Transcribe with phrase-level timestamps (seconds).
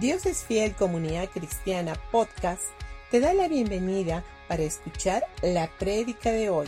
[0.00, 2.64] Dios es Fiel Comunidad Cristiana Podcast
[3.10, 6.66] te da la bienvenida para escuchar la prédica de hoy.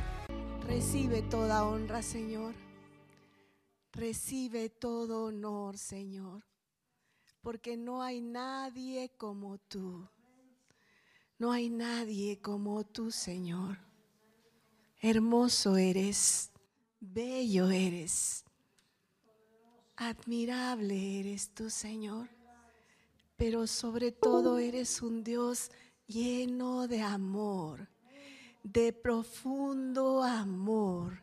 [0.66, 2.54] Recibe toda honra, Señor.
[3.92, 6.46] Recibe todo honor, Señor.
[7.42, 10.08] Porque no hay nadie como tú.
[11.38, 13.76] No hay nadie como tú, Señor.
[15.02, 16.50] Hermoso eres,
[16.98, 18.46] bello eres,
[19.96, 22.37] admirable eres tú, Señor
[23.38, 25.70] pero sobre todo eres un Dios
[26.08, 27.88] lleno de amor,
[28.64, 31.22] de profundo amor,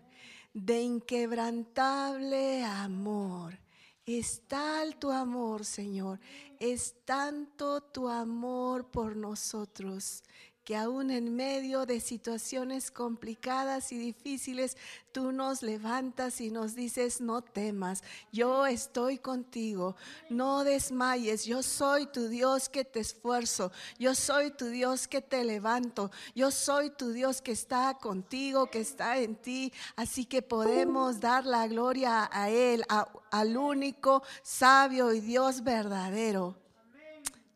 [0.53, 3.59] de inquebrantable amor.
[4.05, 6.19] Es tal tu amor, Señor,
[6.57, 10.23] es tanto tu amor por nosotros
[10.65, 14.75] que aún en medio de situaciones complicadas y difíciles,
[15.11, 19.95] tú nos levantas y nos dices, no temas, yo estoy contigo,
[20.31, 25.43] no desmayes, yo soy tu Dios que te esfuerzo, yo soy tu Dios que te
[25.43, 31.19] levanto, yo soy tu Dios que está contigo, que está en ti, así que podemos
[31.19, 32.83] dar la gloria a Él,
[33.29, 36.57] al único sabio y Dios verdadero.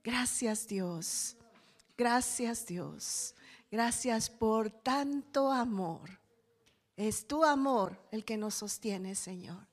[0.03, 1.38] Gracias Dios.
[1.99, 3.35] Gracias Dios.
[3.69, 6.21] Gracias por tanto amor.
[6.95, 9.67] Es tu amor el que nos sostiene, Señor.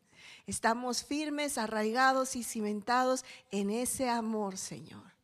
[0.45, 5.15] Estamos firmes, arraigados y cimentados en ese amor, Señor.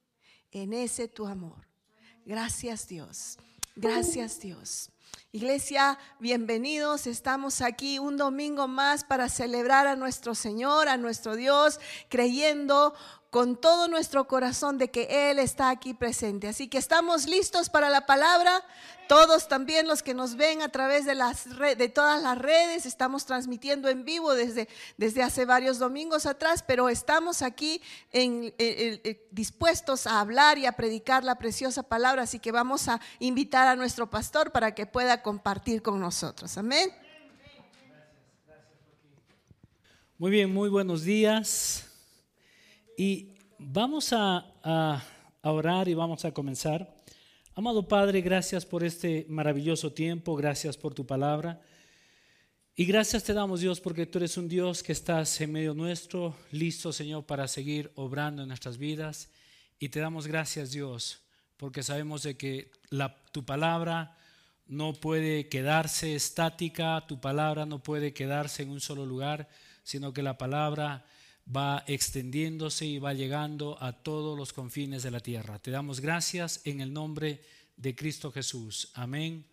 [0.53, 1.67] En ese tu amor.
[2.25, 3.37] Gracias Dios.
[3.75, 4.93] Gracias Dios.
[5.33, 7.09] Iglesia, bienvenidos.
[7.09, 12.95] Estamos aquí un domingo más para celebrar a nuestro Señor, a nuestro Dios, creyendo
[13.33, 16.49] con todo nuestro corazón de que Él está aquí presente.
[16.49, 18.63] Así que estamos listos para la palabra.
[19.09, 23.25] Todos también los que nos ven a través de, las de todas las redes, estamos
[23.25, 27.81] transmitiendo en vivo desde, desde hace varios domingos atrás, pero estamos aquí
[28.13, 28.53] en,
[29.31, 32.25] dispuestos a hablar y a predicar la preciosa palabra.
[32.25, 36.59] Así que vamos a invitar a nuestro pastor para que pueda compartir con nosotros.
[36.59, 36.91] Amén.
[40.19, 41.89] Muy bien, muy buenos días.
[43.05, 45.03] Y vamos a,
[45.43, 46.95] orar y vamos a comenzar.
[47.57, 51.61] Amado Padre, gracias por este maravilloso tiempo, gracias por tu palabra.
[52.77, 56.37] Y gracias te damos, Dios, porque tú eres un Dios que estás en medio nuestro,
[56.53, 59.31] listo, Señor, para seguir obrando en nuestras vidas.
[59.81, 61.23] Y te damos gracias, Dios,
[61.57, 62.71] porque sabemos de que
[63.33, 64.17] tu palabra
[64.69, 69.49] no puede quedarse estática, tu palabra no puede quedarse en un solo lugar,
[69.83, 71.05] sino que la palabra
[71.47, 75.59] va extendiéndose y va llegando a todos los confines de la tierra.
[75.59, 77.43] Te damos gracias en el nombre
[77.77, 78.91] de Cristo Jesús.
[78.95, 79.45] Amén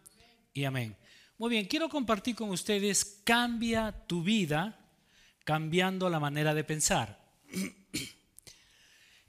[0.53, 0.95] y amén.
[1.37, 4.77] Muy bien, quiero compartir con ustedes, cambia tu vida
[5.43, 7.19] cambiando la manera de pensar.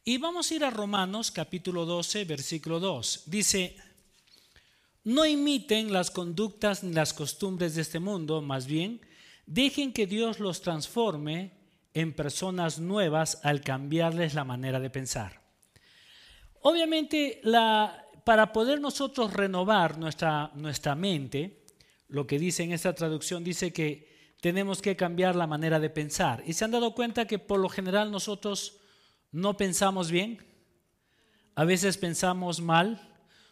[0.02, 3.24] Y vamos a ir a Romanos capítulo 12, versículo 2.
[3.26, 3.76] Dice,
[5.04, 9.00] no imiten las conductas ni las costumbres de este mundo, más bien,
[9.46, 11.59] dejen que Dios los transforme
[11.94, 15.40] en personas nuevas al cambiarles la manera de pensar.
[16.62, 17.40] Obviamente,
[18.24, 21.64] para poder nosotros renovar nuestra, nuestra mente,
[22.08, 26.42] lo que dice en esta traducción dice que tenemos que cambiar la manera de pensar.
[26.46, 28.78] Y se han dado cuenta que por lo general nosotros
[29.32, 30.44] no pensamos bien,
[31.54, 33.00] a veces pensamos mal,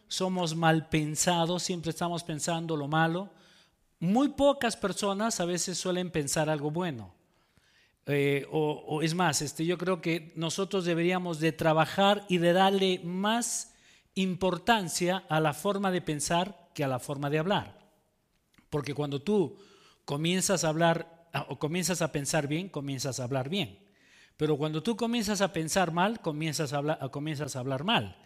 [0.06, 3.30] somos mal pensados, siempre estamos pensando lo malo.
[4.00, 7.17] Muy pocas personas a veces suelen pensar algo bueno.
[8.10, 13.00] Eh, o, es más, este, yo creo que nosotros deberíamos de trabajar y de darle
[13.04, 13.74] más
[14.14, 17.78] importancia a la forma de pensar que a la forma de hablar.
[18.70, 19.58] Porque cuando tú
[20.06, 23.78] comienzas a hablar o comienzas a pensar bien, comienzas a hablar bien.
[24.38, 28.16] Pero cuando tú comienzas a pensar mal, comienzas a hablar, comienzas a hablar mal.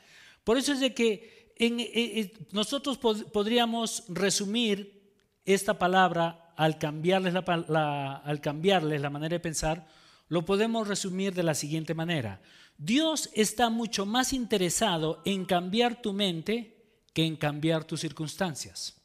[0.45, 5.11] Por eso es de que eh, eh, nosotros podríamos resumir
[5.45, 9.87] esta palabra al cambiarles la, al cambiarles la manera de pensar,
[10.29, 12.41] lo podemos resumir de la siguiente manera.
[12.79, 16.77] Dios está mucho más interesado en cambiar tu mente
[17.13, 18.97] que en cambiar tus circunstancias.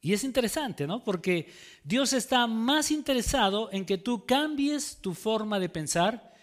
[0.00, 1.02] Y es interesante, ¿no?
[1.02, 1.50] Porque
[1.82, 6.34] Dios está más interesado en que tú cambies tu forma de pensar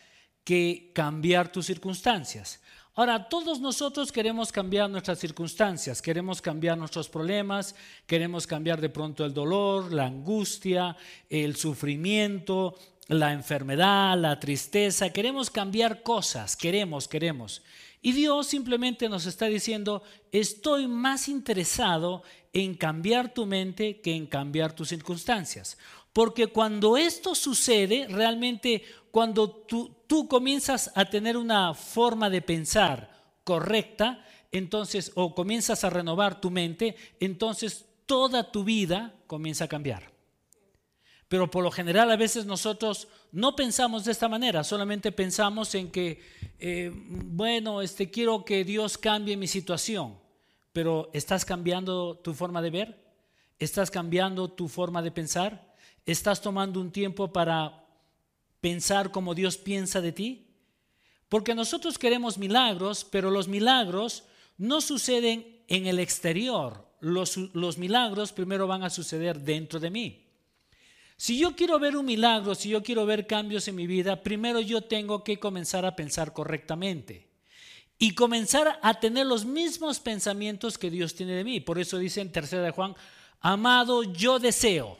[0.44, 2.60] que cambiar tus circunstancias.
[3.02, 7.74] Ahora, todos nosotros queremos cambiar nuestras circunstancias, queremos cambiar nuestros problemas,
[8.06, 10.96] queremos cambiar de pronto el dolor, la angustia,
[11.28, 12.78] el sufrimiento,
[13.08, 17.64] la enfermedad, la tristeza, queremos cambiar cosas, queremos, queremos.
[18.04, 22.22] Y Dios simplemente nos está diciendo, estoy más interesado
[22.54, 25.76] en cambiar tu mente que en cambiar tus circunstancias.
[26.14, 33.12] Porque cuando esto sucede, realmente cuando tú, tú comienzas a tener una forma de pensar
[33.44, 40.12] correcta, entonces, o comienzas a renovar tu mente, entonces toda tu vida comienza a cambiar.
[41.30, 45.90] Pero por lo general a veces nosotros no pensamos de esta manera, solamente pensamos en
[45.90, 46.22] que,
[46.60, 50.20] eh, bueno, este, quiero que Dios cambie mi situación,
[50.74, 53.14] pero ¿estás cambiando tu forma de ver?
[53.60, 55.71] ¿Estás cambiando tu forma de pensar?
[56.06, 57.86] ¿Estás tomando un tiempo para
[58.60, 60.48] pensar como Dios piensa de ti?
[61.30, 64.24] Porque nosotros queremos milagros, pero los milagros
[64.58, 66.86] no suceden en el exterior.
[67.00, 67.38] Los,
[67.78, 70.28] milagros primero van a suceder dentro de mí.
[71.16, 74.60] Si yo quiero ver un milagro, si yo quiero ver cambios en mi vida, primero
[74.60, 77.30] yo tengo que comenzar a pensar correctamente
[77.98, 81.60] y comenzar a tener los mismos pensamientos que Dios tiene de mí.
[81.60, 82.96] Por eso dice en tercera de Juan,
[83.40, 84.98] amado, yo deseo.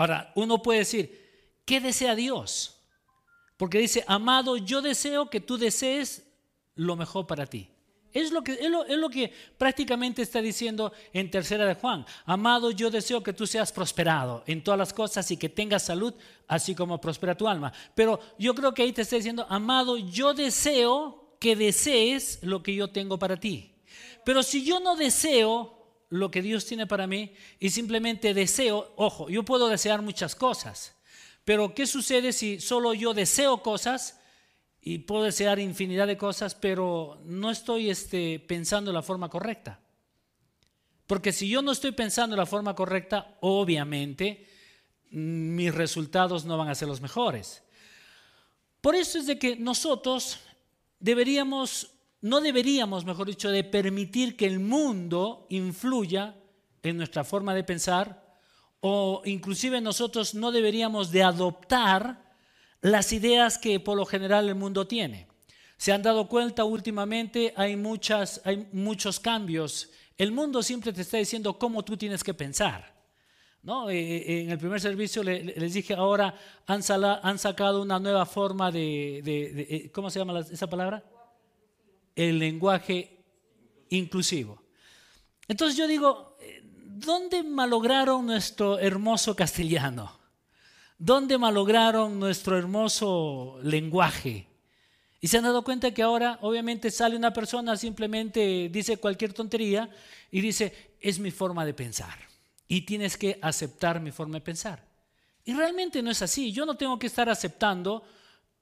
[0.00, 2.80] Ahora, uno puede decir, ¿qué desea Dios?
[3.58, 6.26] Porque dice, amado, yo deseo que tú desees
[6.74, 7.68] lo mejor para ti.
[8.10, 12.06] Es lo, que, es, lo, que prácticamente está diciendo en tercera de Juan.
[12.24, 16.14] Amado, yo deseo que tú seas prosperado en todas las cosas y que tengas salud,
[16.48, 17.70] así como prospera tu alma.
[17.94, 22.74] Pero yo creo que ahí te está diciendo, amado, yo deseo que desees lo que
[22.74, 23.74] yo tengo para ti.
[24.24, 25.79] Pero si yo no deseo
[26.10, 30.94] lo que Dios tiene para mí y simplemente deseo, ojo, yo puedo desear muchas cosas,
[31.44, 34.20] pero ¿qué sucede si solo yo deseo cosas?
[34.82, 39.80] y puedo desear infinidad de cosas, pero no estoy este, pensando la forma correcta.
[41.06, 44.46] Porque si yo no estoy pensando la forma correcta, obviamente
[45.10, 47.62] mis resultados no van a ser los mejores.
[48.80, 50.38] Por eso es de que nosotros
[50.98, 51.90] deberíamos,
[52.22, 56.36] no deberíamos, mejor dicho, de permitir que el mundo influya
[56.82, 58.30] en nuestra forma de pensar
[58.80, 62.30] o inclusive nosotros no deberíamos de adoptar
[62.80, 65.28] las ideas que por lo general el mundo tiene.
[65.76, 69.90] Se han dado cuenta últimamente, hay, muchas, hay muchos cambios.
[70.16, 72.94] El mundo siempre te está diciendo cómo tú tienes que pensar.
[73.62, 73.90] ¿no?
[73.90, 76.34] Eh, eh, en el primer servicio les dije, ahora
[76.66, 76.82] han,
[77.38, 81.02] sacado una nueva forma de, eh, ¿cómo se llama esa palabra?
[82.20, 83.24] El lenguaje
[83.88, 84.62] inclusivo.
[85.48, 86.36] Entonces yo digo,
[86.84, 90.20] ¿dónde malograron nuestro hermoso castellano?
[90.98, 94.46] ¿Dónde malograron nuestro hermoso lenguaje?
[95.22, 99.88] Y se han dado cuenta que ahora obviamente sale una persona, simplemente dice cualquier tontería
[100.30, 102.18] y dice, es mi forma de pensar.
[102.68, 104.84] Y tienes que aceptar mi forma de pensar.
[105.46, 106.52] Y realmente no es así.
[106.52, 108.02] Yo no tengo que estar aceptando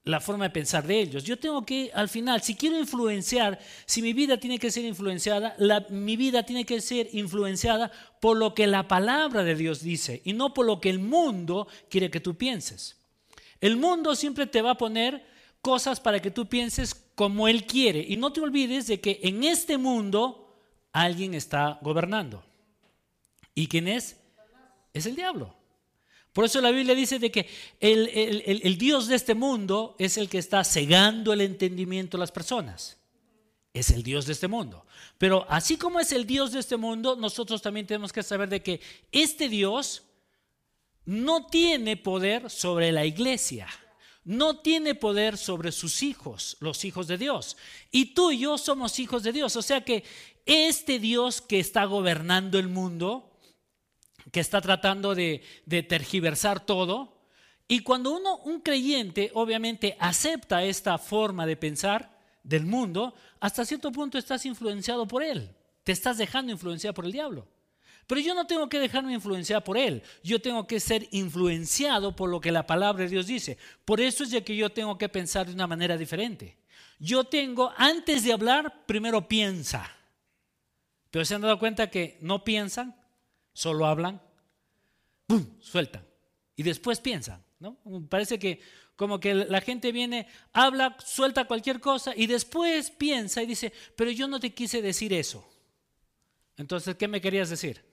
[0.08, 1.22] la forma de pensar de ellos.
[1.22, 5.54] Yo tengo que, al final, si quiero influenciar, si mi vida tiene que ser influenciada,
[5.90, 10.32] mi vida tiene que ser influenciada por lo que la palabra de Dios dice y
[10.32, 12.96] no por lo que el mundo quiere que tú pienses.
[13.60, 15.26] El mundo siempre te va a poner
[15.60, 18.00] cosas para que tú pienses como él quiere.
[18.00, 20.56] Y no te olvides de que en este mundo
[20.90, 22.42] alguien está gobernando.
[23.54, 24.16] ¿Y quién es?
[24.94, 25.54] Es el diablo.
[26.38, 27.48] Por eso la Biblia dice de que
[27.80, 32.96] el, Dios de este mundo es el que está cegando el entendimiento de las personas.
[33.74, 34.86] Es el Dios de este mundo.
[35.18, 38.62] Pero así como es el Dios de este mundo, nosotros también tenemos que saber de
[38.62, 38.80] que
[39.10, 40.04] este Dios
[41.04, 43.66] no tiene poder sobre la iglesia.
[44.22, 47.56] No tiene poder sobre sus hijos, los hijos de Dios.
[47.90, 49.56] Y tú y yo somos hijos de Dios.
[49.56, 50.04] O sea que
[50.46, 53.27] este Dios que está gobernando el mundo,
[54.32, 55.42] que está tratando de,
[55.88, 57.18] tergiversar todo.
[57.66, 63.92] Y cuando uno, un creyente, obviamente acepta esta forma de pensar del mundo, hasta cierto
[63.92, 65.54] punto estás influenciado por él.
[65.84, 67.46] Te estás dejando influenciar por el diablo.
[68.06, 70.02] Pero yo no tengo que dejarme influenciar por él.
[70.22, 73.58] Yo tengo que ser influenciado por lo que la palabra de Dios dice.
[73.84, 76.56] Por eso es de que yo tengo que pensar de una manera diferente.
[76.98, 79.94] Yo tengo, antes de hablar, primero piensa.
[81.10, 82.96] Pero se han dado cuenta que no piensan,
[83.58, 84.22] solo hablan,
[85.26, 85.44] ¡pum!
[85.58, 86.06] sueltan.
[86.54, 87.76] Y después piensan, ¿no?
[88.08, 88.60] Parece que
[88.94, 94.12] como que la gente viene, habla, suelta cualquier cosa y después piensa y dice, pero
[94.12, 95.44] yo no te quise decir eso.
[96.56, 97.84] Entonces, ¿qué me querías decir?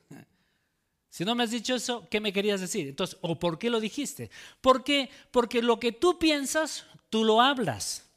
[1.09, 2.87] Si no me has dicho eso, ¿qué me querías decir?
[2.87, 4.29] Entonces, ¿o por qué lo dijiste?
[4.61, 5.09] ¿Por qué?
[5.31, 8.07] Porque lo que tú piensas, tú lo hablas.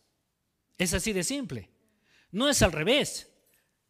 [0.76, 1.71] Es así de simple.
[2.31, 3.28] No es al revés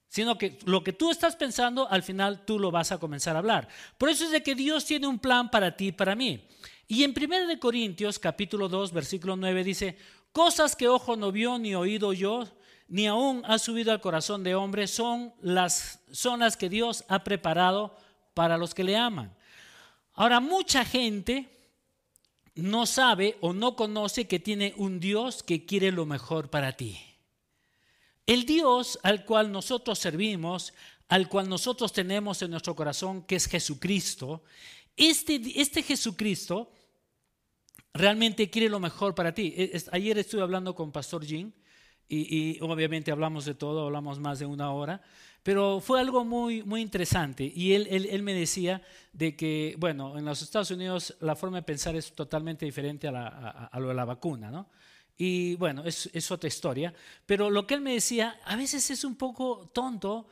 [0.09, 3.41] sino que lo que tú estás pensando, al final tú lo vas a comenzar a
[3.41, 3.69] hablar.
[3.99, 6.47] Por eso es de que Dios tiene un plan para ti y para mí.
[6.87, 9.99] Y en 1 Corintios capítulo 2, versículo 9 dice,
[10.33, 12.49] cosas que ojo no vio ni oído yo,
[12.89, 17.23] ni aún ha subido al corazón de hombre, son las, son las que Dios ha
[17.23, 17.95] preparado
[18.33, 19.37] para los que le aman.
[20.15, 21.49] Ahora, mucha gente
[22.55, 26.99] no sabe o no conoce que tiene un Dios que quiere lo mejor para ti.
[28.29, 30.75] El Dios al cual nosotros servimos,
[31.09, 34.43] al cual nosotros tenemos en nuestro corazón, que es Jesucristo,
[34.95, 36.71] este, este Jesucristo
[37.95, 39.55] realmente quiere lo mejor para ti.
[39.57, 41.53] E, ayer estuve hablando con Pastor Jim
[42.07, 45.01] y, obviamente hablamos de todo, hablamos más de una hora,
[45.43, 48.83] pero fue algo muy, muy interesante y él, él, me decía
[49.15, 53.13] de que, bueno, en los Estados Unidos la forma de pensar es totalmente diferente a,
[53.13, 53.27] la,
[53.73, 54.69] a, lo de la vacuna, ¿no?
[55.19, 56.95] Y bueno, es, es otra historia,
[57.27, 60.29] pero lo que él me decía, a veces es un poco tonto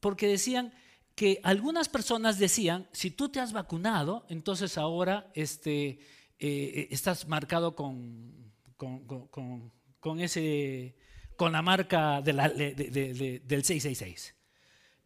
[0.00, 0.72] porque decían,
[1.14, 6.00] que algunas personas decían, si tú te has vacunado, entonces ahora este,
[6.38, 10.96] eh, estás marcado con, con, ese,
[11.36, 14.34] con la marca del 666.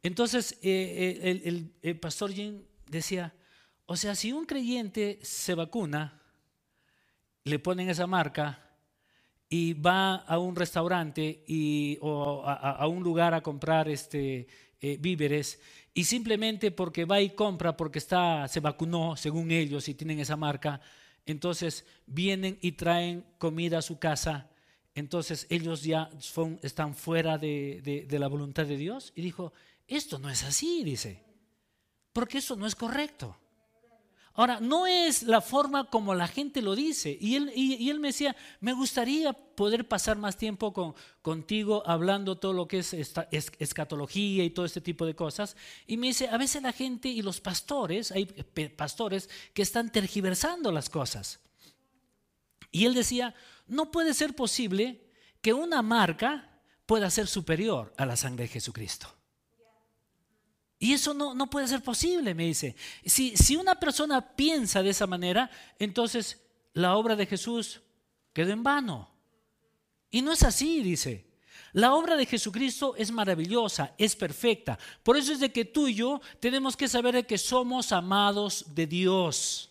[0.02, 3.34] Entonces eh, eh, el, el, pastor Jim decía,
[3.84, 6.22] o sea, si un creyente se vacuna,
[7.44, 8.67] le ponen esa marca
[9.48, 14.46] y va a un restaurante y, o a, un lugar a comprar este,
[15.00, 15.58] víveres
[15.98, 20.36] y simplemente porque va y compra, porque está, se vacunó, según ellos, y tienen esa
[20.36, 20.80] marca,
[21.26, 24.48] entonces vienen y traen comida a su casa,
[24.94, 26.08] entonces ellos ya
[26.62, 29.12] están fuera de, de la voluntad de Dios.
[29.16, 29.52] Y dijo,
[29.88, 31.22] esto no es así, dice,
[32.12, 33.36] porque eso no es correcto.
[34.38, 37.18] Ahora, no es la forma como la gente lo dice.
[37.20, 42.38] Y él, y, él me decía, me gustaría poder pasar más tiempo con, contigo hablando
[42.38, 45.56] todo lo que es, escatología y todo este tipo de cosas.
[45.88, 48.26] Y me dice, a veces la gente y los pastores, hay
[48.76, 51.40] pastores que están tergiversando las cosas.
[52.70, 53.34] Y él decía,
[53.66, 59.17] no puede ser posible que una marca pueda ser superior a la sangre de Jesucristo.
[60.78, 62.76] Y eso no, no puede ser posible, me dice.
[63.04, 66.40] Si, si una persona piensa de esa manera, entonces
[66.72, 67.80] la obra de Jesús
[68.32, 69.10] quedó en vano.
[70.10, 71.26] Y no es así, dice.
[71.72, 74.78] La obra de Jesucristo es maravillosa, es perfecta.
[75.02, 78.86] Por eso es de que tú y yo tenemos que saber que somos amados de
[78.86, 79.70] Dios.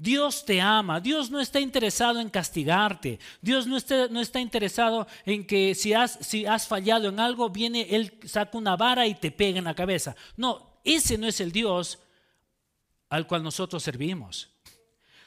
[0.00, 5.74] Dios te ama, Dios no está interesado en castigarte, Dios no está, interesado en que
[5.74, 9.58] si has, si has fallado en algo, viene Él, saca una vara y te pega
[9.58, 10.14] en la cabeza.
[10.36, 11.98] No, ese no es el Dios
[13.08, 14.48] al cual nosotros servimos.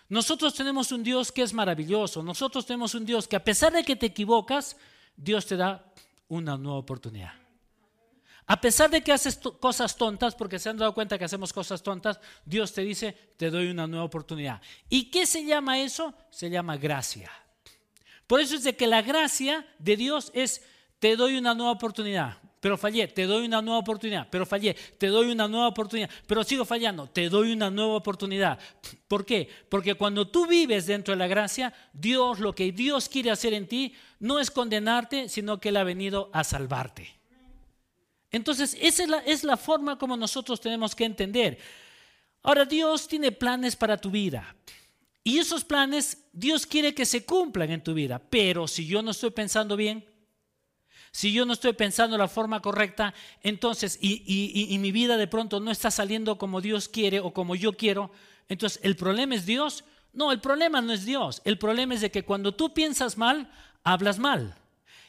[0.08, 3.84] Nosotros tenemos un Dios que es maravilloso, nosotros tenemos un Dios que a pesar de
[3.84, 4.78] que te equivocas,
[5.18, 5.84] Dios te da
[6.30, 7.41] una nueva oportunidad.
[8.48, 11.82] A pesar de que haces cosas tontas, porque se han dado cuenta que hacemos cosas
[11.82, 14.62] tontas, Dios te dice, te doy una nueva oportunidad.
[14.90, 16.14] ¿Y qué se llama eso?
[16.32, 17.32] Se llama gracia.
[18.28, 20.64] Por eso es de que la gracia de Dios es,
[21.00, 25.08] te doy una nueva oportunidad, pero fallé, te doy una nueva oportunidad, pero fallé, te
[25.08, 28.60] doy una nueva oportunidad, pero sigo fallando, te doy una nueva oportunidad.
[29.08, 29.50] ¿Por qué?
[29.68, 33.68] Porque cuando tú vives dentro de la gracia, Dios, lo que Dios quiere hacer en
[33.68, 37.21] ti, no es condenarte, sino que Él ha venido a salvarte.
[38.32, 41.58] Entonces, esa es la, forma como nosotros tenemos que entender.
[42.44, 44.56] Ahora, Dios tiene planes para tu vida.
[45.24, 48.20] Y esos planes Dios quiere que se cumplan en tu vida.
[48.20, 50.06] Pero si yo no estoy pensando bien,
[51.12, 54.24] si yo no estoy pensando la forma correcta, entonces, y,
[54.74, 58.12] y, mi vida de pronto no está saliendo como Dios quiere o como yo quiero,
[58.48, 59.84] entonces, ¿el problema es Dios?
[60.14, 61.42] No, el problema no es Dios.
[61.44, 63.52] El problema es de que cuando tú piensas mal,
[63.84, 64.56] hablas mal.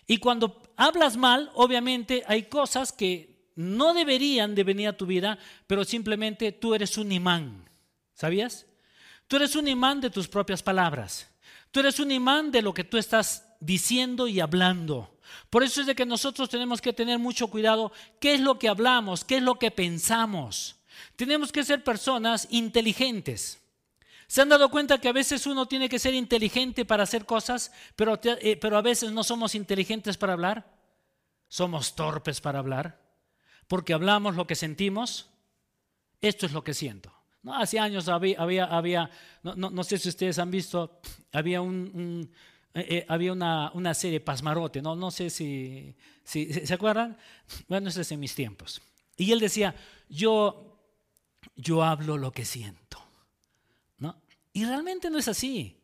[0.06, 5.38] Y cuando hablas mal, obviamente hay cosas que no deberían de venir a tu vida,
[5.66, 7.68] pero simplemente tú eres un imán.
[8.14, 8.66] ¿Sabías?
[9.26, 11.30] Tú eres un imán de tus propias palabras.
[11.70, 15.18] Tú eres un imán de lo que tú estás diciendo y hablando.
[15.48, 18.68] Por eso es de que nosotros tenemos que tener mucho cuidado qué es lo que
[18.68, 20.76] hablamos, qué es lo que pensamos.
[21.16, 23.61] Tenemos que ser personas inteligentes.
[24.32, 27.70] ¿Se han dado cuenta que a veces uno tiene que ser inteligente para hacer cosas,
[27.94, 30.74] pero, eh, pero a veces no somos inteligentes para hablar?
[31.48, 32.98] Somos torpes para hablar,
[33.68, 35.28] porque hablamos lo que sentimos.
[36.22, 37.12] Esto es lo que siento.
[37.42, 39.10] No, hace años había, había,
[39.42, 40.98] no, sé si ustedes han visto,
[41.30, 42.32] había, un,
[42.72, 47.18] eh, eh, había una, una, serie Pasmarote, no, no sé si, si, ¿se acuerdan?
[47.68, 48.80] Bueno, eso es en mis tiempos.
[49.14, 49.74] Y él decía,
[50.08, 50.78] yo,
[51.54, 53.01] yo hablo lo que siento.
[54.52, 55.76] Y realmente no es así.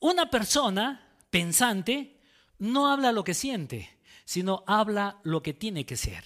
[0.00, 2.18] Una persona pensante
[2.58, 6.24] no habla lo que siente, sino habla lo que tiene que ser.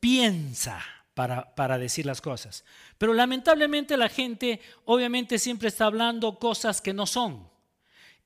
[0.00, 0.82] Piensa
[1.14, 2.64] para, decir las cosas.
[2.98, 7.48] Pero lamentablemente la gente obviamente siempre está hablando cosas que no son.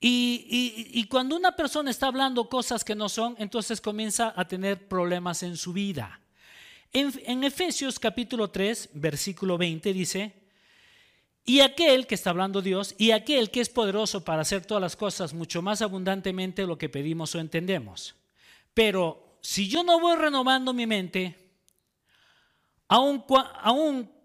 [0.01, 5.43] Y, cuando una persona está hablando cosas que no son, entonces comienza a tener problemas
[5.43, 6.21] en su vida.
[6.93, 10.48] En, en Efesios capítulo 3, versículo 20 dice,
[11.49, 14.97] Y aquel que está hablando Dios, y aquel que es poderoso para hacer todas las
[14.97, 18.17] cosas mucho más abundantemente lo que pedimos o entendemos.
[18.75, 21.55] Pero si yo no voy renovando mi mente,
[22.87, 23.25] aun,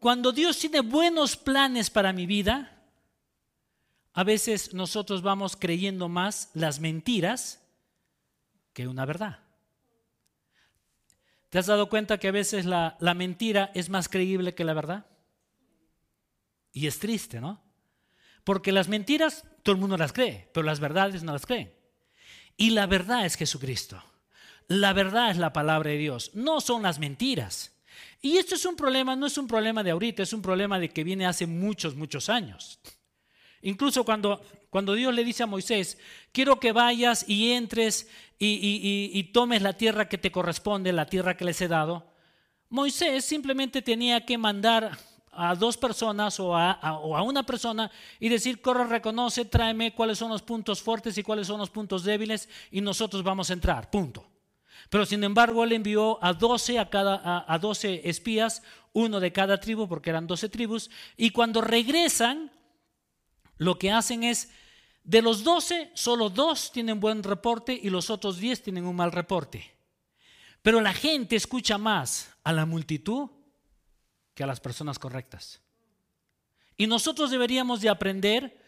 [0.01, 2.84] cuando Dios tiene buenos planes para mi vida,
[4.12, 7.65] a veces nosotros vamos creyendo más las mentiras
[8.74, 9.39] que una verdad.
[11.48, 14.74] ¿Te has dado cuenta que a veces la, la, mentira es más creíble que la
[14.74, 15.06] verdad?
[16.74, 17.62] Y es triste, ¿no?
[18.44, 21.74] Porque las mentiras todo el mundo las cree, pero las verdades no las creen.
[22.58, 24.03] Y la verdad es Jesucristo.
[24.68, 27.72] La verdad es la palabra de Dios, no son las mentiras.
[28.22, 30.89] Y esto es un problema, no es un problema de ahorita, es un problema de
[30.89, 32.80] que viene hace muchos, muchos años.
[33.62, 35.98] Incluso cuando, cuando Dios le dice a Moisés,
[36.32, 41.46] quiero que vayas y entres y, tomes la tierra que te corresponde, la tierra que
[41.46, 42.12] les he dado,
[42.70, 44.98] Moisés simplemente tenía que mandar
[45.36, 50.30] a dos personas o a, a, una persona y decir, corre, reconoce, tráeme cuáles son
[50.30, 54.25] los puntos fuertes y cuáles son los puntos débiles y nosotros vamos a entrar, punto.
[54.90, 58.62] Pero sin embargo, él envió a 12, a cada, a, 12 espías,
[58.92, 62.52] uno de cada tribu, porque eran 12 tribus, y cuando regresan,
[63.58, 64.52] lo que hacen es,
[65.04, 69.12] de los 12, solo dos tienen buen reporte y los otros 10 tienen un mal
[69.12, 69.75] reporte.
[70.62, 73.30] Pero la gente escucha más a la multitud
[74.34, 75.62] que a las personas correctas.
[76.78, 78.62] Y nosotros deberíamos de aprender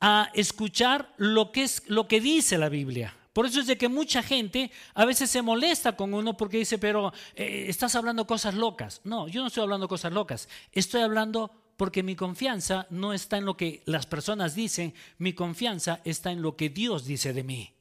[0.00, 3.14] a escuchar lo que es lo que dice la Biblia.
[3.32, 6.78] Por eso es de que mucha gente a veces se molesta con uno porque dice,
[6.78, 9.02] pero eh, estás hablando cosas locas.
[9.04, 10.48] No, yo no estoy hablando cosas locas.
[10.72, 16.00] Estoy hablando porque mi confianza no está en lo que las personas dicen, mi confianza
[16.04, 17.75] está en lo que Dios dice de mí.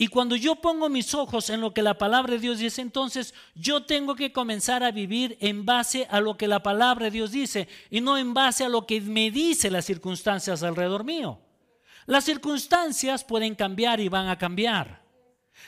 [0.00, 3.34] Y cuando yo pongo mis ojos en lo que la palabra de Dios dice, entonces
[3.54, 7.32] yo tengo que comenzar a vivir en base a lo que la palabra de Dios
[7.32, 11.38] dice y no en base a lo que me dice las circunstancias alrededor mío.
[12.06, 15.02] Las circunstancias pueden cambiar y van a cambiar.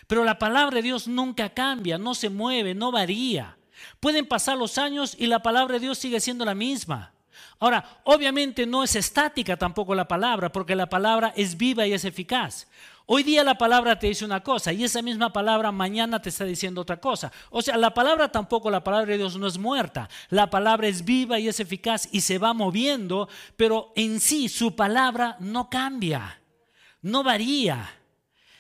[0.07, 3.59] Pero la palabra de Dios nunca cambia, no se mueve, no varía.
[4.01, 7.13] Pueden pasar los años y la palabra de Dios sigue siendo la misma.
[7.59, 12.07] Ahora, obviamente no es estática tampoco la palabra, porque la palabra es viva y es
[12.07, 12.67] eficaz.
[13.07, 16.45] Hoy día la palabra te dice una cosa y esa misma palabra mañana te está
[16.45, 17.33] diciendo otra cosa.
[17.51, 20.09] O sea, la palabra tampoco, la palabra de Dios no es muerta.
[20.29, 24.77] La palabra es viva y es eficaz y se va moviendo, pero en sí su
[24.77, 26.41] palabra no cambia,
[27.01, 27.91] no varía.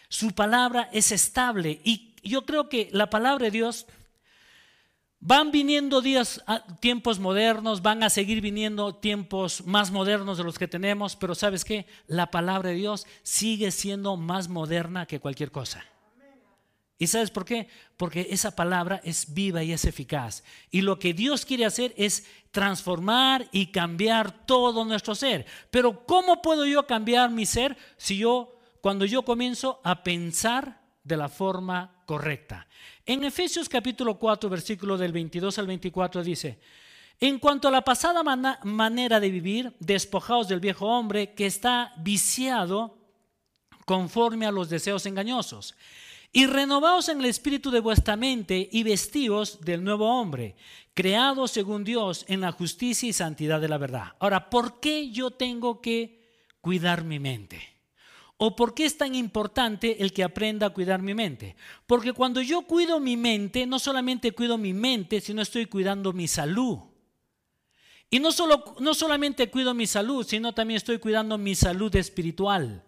[0.08, 3.86] Su palabra es estable y yo creo que la palabra de Dios
[5.24, 10.58] Van viniendo días, ah, tiempos modernos, van a seguir viniendo tiempos más modernos de los
[10.58, 15.52] que tenemos, pero sabes qué, la palabra de Dios sigue siendo más moderna que cualquier
[15.52, 15.84] cosa.
[16.98, 17.68] ¿Y sabes por qué?
[17.96, 20.42] Porque esa palabra es viva y es eficaz.
[20.72, 25.46] Y lo que Dios quiere hacer es transformar y cambiar todo nuestro ser.
[25.70, 31.16] Pero ¿cómo puedo yo cambiar mi ser si yo, cuando yo comienzo a pensar de
[31.16, 32.68] la forma correcta?
[33.06, 36.58] En Efesios capítulo 4, versículo del 22 al 24 dice,
[37.18, 38.22] en cuanto a la pasada
[38.64, 42.98] manera de vivir, despojaos del viejo hombre que está viciado
[43.86, 45.74] conforme a los deseos engañosos,
[46.30, 50.54] y renovaos en el espíritu de vuestra mente y vestíos del nuevo hombre,
[50.92, 54.12] creado según Dios en la justicia y santidad de la verdad.
[54.18, 56.20] Ahora, ¿por qué yo tengo que
[56.60, 57.71] cuidar mi mente?
[58.44, 61.54] ¿O por qué es tan importante el que aprenda a cuidar mi mente?
[61.86, 66.26] Porque cuando yo cuido mi mente, no solamente cuido mi mente, sino estoy cuidando mi
[66.26, 66.80] salud.
[68.10, 72.82] Y no, solo, no solamente cuido mi salud, sino también estoy cuidando mi salud espiritual.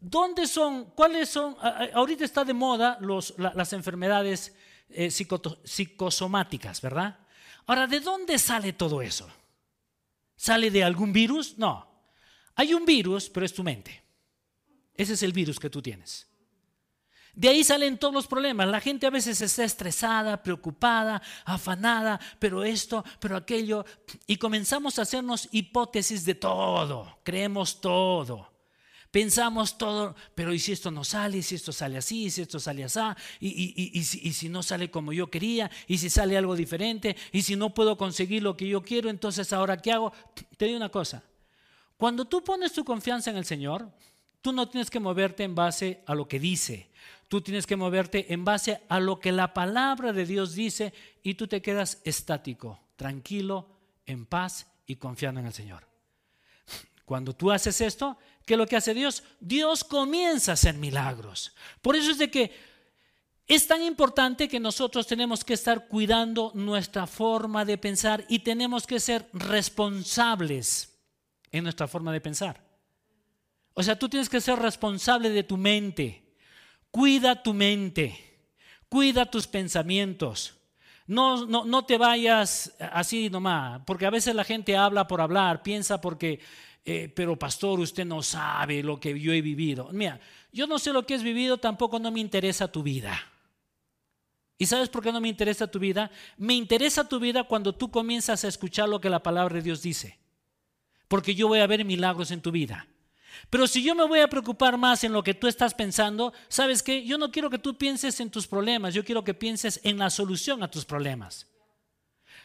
[0.00, 1.54] ¿Dónde son, cuáles son?
[1.92, 2.98] Ahorita está de moda
[3.36, 4.56] las enfermedades
[4.88, 7.18] eh, psicosomáticas, ¿verdad?
[7.66, 9.28] Ahora, ¿de dónde sale todo eso?
[10.36, 11.58] ¿Sale de algún virus?
[11.58, 11.86] No.
[12.54, 14.04] Hay un virus, pero es tu mente.
[14.96, 16.28] Ese es el virus que tú tienes.
[17.34, 18.68] De ahí salen todos los problemas.
[18.68, 23.84] La gente a veces está estresada, preocupada, afanada, pero esto, pero aquello.
[24.26, 27.18] Y comenzamos a hacernos hipótesis de todo.
[27.24, 28.54] Creemos todo.
[29.10, 31.38] Pensamos todo, pero ¿y si esto no sale?
[31.38, 32.24] ¿Y si esto sale así?
[32.24, 32.98] ¿Y si esto sale así?
[33.38, 35.70] ¿Y, si, ¿Y si no sale como yo quería?
[35.86, 37.16] ¿Y si sale algo diferente?
[37.30, 39.08] ¿Y si no puedo conseguir lo que yo quiero?
[39.10, 40.12] Entonces, ¿ahora qué hago?
[40.56, 41.22] Te digo una cosa.
[41.96, 43.88] Cuando tú pones tu confianza en el Señor,
[44.44, 46.90] Tú no tienes que moverte en base a lo que dice.
[47.28, 51.32] Tú tienes que moverte en base a lo que la palabra de Dios dice y
[51.32, 53.66] tú te quedas estático, tranquilo,
[54.04, 55.88] en paz y confiando en el Señor.
[57.06, 59.22] Cuando tú haces esto, ¿qué es lo que hace Dios?
[59.40, 61.54] Dios comienza a hacer milagros.
[61.80, 62.52] Por eso es de que
[63.46, 68.86] es tan importante que nosotros tenemos que estar cuidando nuestra forma de pensar y tenemos
[68.86, 70.92] que ser responsables
[71.50, 72.63] en nuestra forma de pensar.
[73.74, 76.22] O sea, tú tienes que ser responsable de tu mente.
[76.90, 78.16] Cuida tu mente.
[78.88, 80.54] Cuida tus pensamientos.
[81.06, 85.62] No, no, no te vayas así nomás, porque a veces la gente habla por hablar,
[85.62, 86.40] piensa porque,
[86.84, 89.90] eh, pero pastor, usted no sabe lo que yo he vivido.
[89.92, 90.18] Mira,
[90.50, 93.20] yo no sé lo que has vivido, tampoco no me interesa tu vida.
[94.56, 96.10] ¿Y sabes por qué no me interesa tu vida?
[96.38, 99.82] Me interesa tu vida cuando tú comienzas a escuchar lo que la palabra de Dios
[99.82, 100.18] dice.
[101.08, 102.86] Porque yo voy a ver milagros en tu vida.
[103.50, 106.82] Pero si yo me voy a preocupar más en lo que tú estás pensando, ¿sabes
[106.82, 107.04] qué?
[107.04, 110.10] Yo no quiero que tú pienses en tus problemas, yo quiero que pienses en la
[110.10, 111.46] solución a tus problemas.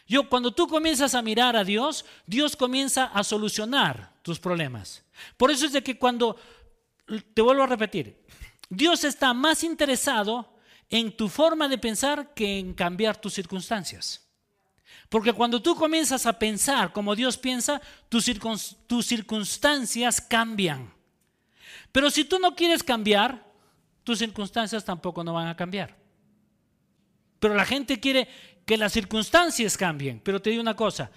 [0.06, 5.04] Yo cuando tú comienzas a mirar a Dios, Dios comienza a solucionar tus problemas.
[5.36, 6.36] Por eso es de que cuando
[7.34, 8.24] te vuelvo a repetir,
[8.68, 10.52] Dios está más interesado
[10.88, 14.29] en tu forma de pensar que en cambiar tus circunstancias.
[15.08, 18.24] Porque cuando tú comienzas a pensar como Dios piensa, tus,
[19.04, 20.92] circunstancias cambian.
[21.90, 23.44] Pero si tú no quieres cambiar,
[24.04, 25.96] tus circunstancias tampoco no van a cambiar.
[27.40, 28.28] Pero la gente quiere
[28.64, 30.20] que las circunstancias cambien.
[30.20, 31.10] Pero te digo una cosa,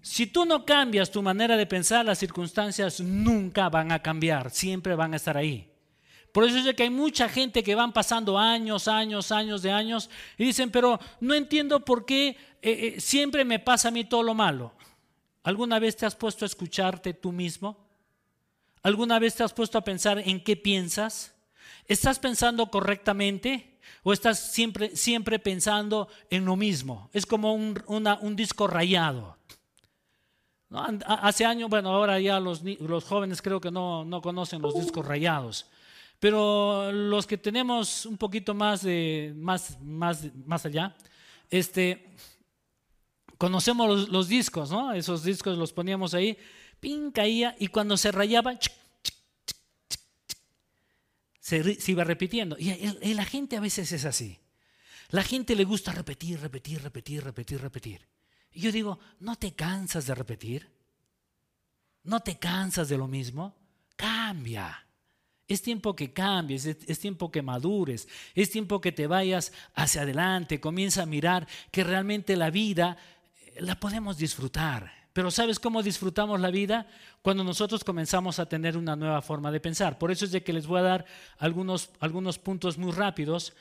[0.00, 4.94] si tú no cambias tu manera de pensar, las circunstancias nunca van a cambiar, siempre
[4.94, 5.70] van a estar ahí.
[6.34, 10.10] Por eso es que hay mucha gente que van pasando años, años, años de años
[10.36, 14.22] y dicen, pero no entiendo por qué eh, eh, siempre me pasa a mí todo
[14.22, 14.72] lo malo.
[15.42, 17.76] ¿Alguna vez te has puesto a escucharte tú mismo?
[18.82, 21.34] ¿Alguna vez te has puesto a pensar en qué piensas?
[21.86, 27.10] ¿Estás pensando correctamente o estás siempre, siempre pensando en lo mismo?
[27.12, 29.36] Es como un, un disco rayado.
[31.06, 35.06] Hace años, bueno, ahora ya los, los jóvenes creo que no, no, conocen los discos
[35.06, 35.66] rayados,
[36.18, 40.96] pero los que tenemos un poquito más, de, más, más, más allá,
[41.48, 42.10] este,
[43.38, 44.92] conocemos los, discos, ¿no?
[44.92, 46.36] Esos discos los poníamos ahí,
[46.80, 48.58] pin, caía, y cuando se rayaba,
[51.40, 52.56] se, iba repitiendo.
[52.58, 54.38] Y, la gente a veces es así.
[55.10, 58.08] La gente le gusta repetir, repetir, repetir, repetir, repetir.
[58.52, 60.70] Y yo digo, ¿no te cansas de repetir?
[62.04, 63.54] ¿No te cansas de lo mismo?
[63.96, 64.84] Cambia.
[65.46, 70.58] Es tiempo que cambies, es, tiempo que madures, es tiempo que te vayas hacia adelante,
[70.58, 72.96] comienza a mirar que realmente la vida
[73.60, 74.90] la podemos disfrutar.
[75.12, 76.88] Pero ¿sabes cómo disfrutamos la vida?
[77.22, 79.98] Cuando nosotros comenzamos a tener una nueva forma de pensar.
[79.98, 81.04] Por eso es de que les voy a dar
[81.38, 83.54] algunos, algunos puntos muy rápidos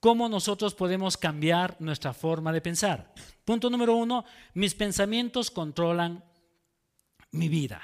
[0.00, 3.12] cómo nosotros podemos cambiar nuestra forma de pensar.
[3.44, 4.24] Punto número uno,
[4.54, 6.24] mis pensamientos controlan
[7.30, 7.80] mi vida.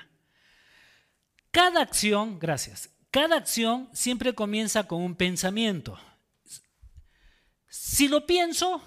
[1.50, 5.98] Cada acción, gracias, cada acción siempre comienza con un pensamiento.
[7.68, 8.82] Si lo pienso,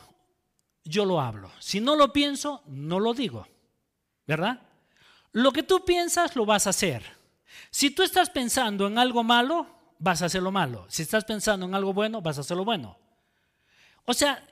[0.83, 1.51] yo lo hablo.
[1.59, 3.47] Si no lo pienso, no lo digo.
[4.27, 4.61] ¿Verdad?
[5.31, 7.03] Lo que tú piensas, lo vas a hacer.
[7.71, 9.67] Si tú estás pensando en algo malo,
[9.99, 10.85] vas a hacer lo malo.
[10.89, 12.97] Si estás pensando en algo bueno, vas a hacer lo bueno.
[14.05, 14.43] O sea,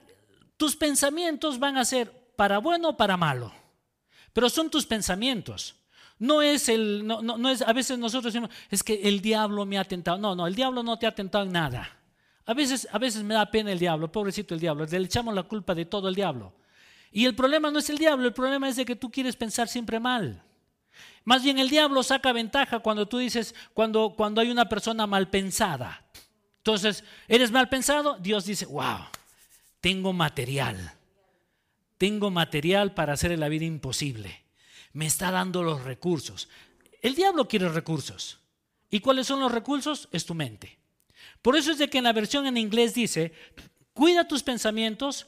[0.58, 3.52] tus pensamientos van a ser para bueno o para malo,
[4.34, 5.76] pero son tus pensamientos.
[6.20, 9.78] No es el, no, no, es, a veces nosotros decimos, es que el diablo me
[9.78, 10.18] ha tentado.
[10.18, 11.97] No, no, el diablo no te ha tentado en nada.
[12.48, 15.44] A veces, a veces me da pena el diablo, pobrecito el diablo, le echamos la
[15.44, 16.54] culpa de todo el diablo.
[17.12, 19.68] Y el problema no es el diablo, el problema es de que tú quieres pensar
[19.68, 20.42] siempre mal.
[21.26, 25.30] Más bien el diablo saca ventaja cuando tú dices, cuando, cuando hay una persona mal
[25.30, 26.06] pensada.
[26.60, 28.18] Entonces, ¿eres mal pensado?
[28.18, 29.08] Dios dice, wow,
[29.82, 30.94] tengo material.
[31.98, 34.44] Tengo material para hacer la vida imposible.
[34.94, 36.48] Me está dando los recursos.
[37.02, 38.40] El diablo quiere recursos.
[38.90, 40.08] ¿Y cuáles son los recursos?
[40.14, 40.77] Es tu mente.
[41.42, 43.34] Por eso es de que en la versión en inglés dice,
[43.94, 45.28] cuida tus pensamientos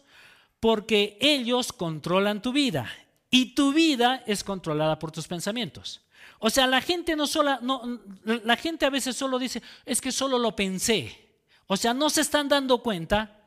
[0.60, 2.92] porque ellos controlan tu vida
[3.30, 6.02] y tu vida es controlada por tus pensamientos.
[6.40, 10.12] O sea, la gente no solo, no, la gente a veces solo dice, es que
[10.12, 11.30] solo lo pensé.
[11.68, 13.44] O sea, no se están dando cuenta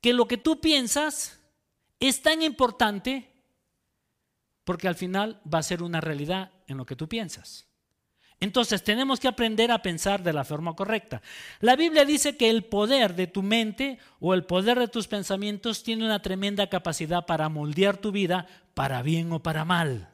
[0.00, 1.38] que lo que tú piensas
[2.00, 3.32] es tan importante
[4.64, 7.66] porque al final va a ser una realidad en lo que tú piensas.
[8.38, 11.22] Entonces tenemos que aprender a pensar de la forma correcta.
[11.60, 15.82] La Biblia dice que el poder de tu mente o el poder de tus pensamientos
[15.82, 20.10] tiene una tremenda capacidad para moldear tu vida para bien o para mal.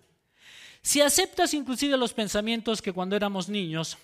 [0.83, 3.99] Si aceptas inclusive los pensamientos que cuando éramos niños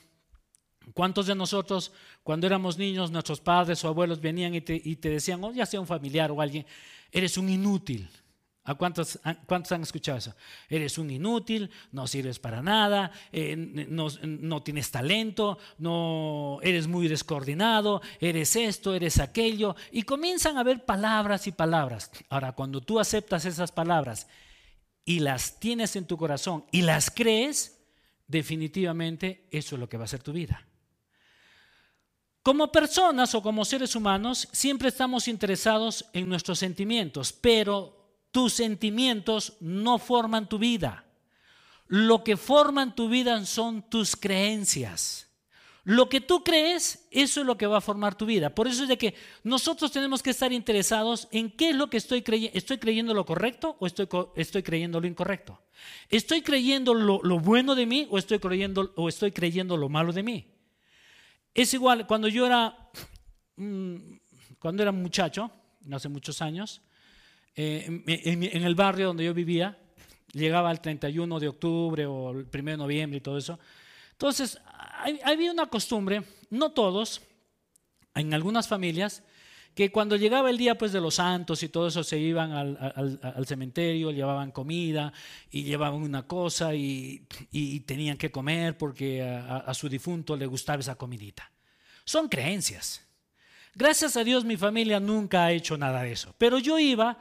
[0.94, 5.52] ¿Cuántos de nosotros, cuando éramos niños, nuestros padres o abuelos venían y te, decían, o
[5.52, 6.66] ya sea un familiar o alguien,
[7.10, 8.08] eres un inútil?
[8.68, 10.34] ¿A cuántos, cuántos han escuchado eso?
[10.68, 17.08] Eres un inútil, no sirves para nada, eh, no, no, tienes talento, no eres muy
[17.08, 19.74] descoordinado, eres esto, eres aquello.
[19.90, 22.10] Y comienzan a ver palabras y palabras.
[22.28, 24.26] Ahora, cuando tú aceptas esas palabras
[25.02, 27.80] y las tienes en tu corazón y las crees,
[28.26, 30.62] definitivamente eso es lo que va a ser tu vida.
[32.42, 37.97] Como personas o como seres humanos, siempre estamos interesados en nuestros sentimientos, pero
[38.30, 41.04] tus sentimientos no forman tu vida.
[41.86, 45.28] Lo que forman tu vida son tus creencias.
[45.84, 48.54] Lo que tú crees, eso es lo que va a formar tu vida.
[48.54, 51.96] Por eso es de que nosotros tenemos que estar interesados en qué es lo que
[51.96, 52.58] estoy creyendo.
[52.58, 55.62] ¿Estoy creyendo lo correcto o estoy, creyendo lo incorrecto?
[56.10, 60.22] ¿Estoy creyendo lo, bueno de mí o estoy, creyendo, o estoy creyendo lo malo de
[60.22, 60.52] mí?
[61.54, 62.90] Es igual, cuando yo era,
[63.56, 63.96] mm,
[64.58, 65.50] cuando era muchacho,
[65.90, 66.82] hace muchos años,
[67.60, 69.76] eh, en, el barrio donde yo vivía,
[70.32, 73.58] llegaba el 31 de octubre o el 1 de noviembre y todo eso.
[74.12, 74.60] Entonces,
[75.24, 77.20] había una costumbre, no todos,
[78.14, 79.24] en algunas familias,
[79.74, 83.44] que cuando llegaba el día pues, de los santos y todo eso se iban al,
[83.44, 85.12] cementerio, llevaban comida
[85.50, 87.26] y llevaban una cosa y,
[87.86, 91.50] tenían que comer porque a, su difunto le gustaba esa comidita.
[92.04, 93.07] Son creencias.
[93.74, 97.18] Gracias a Dios mi familia nunca ha hecho nada de eso, pero yo iba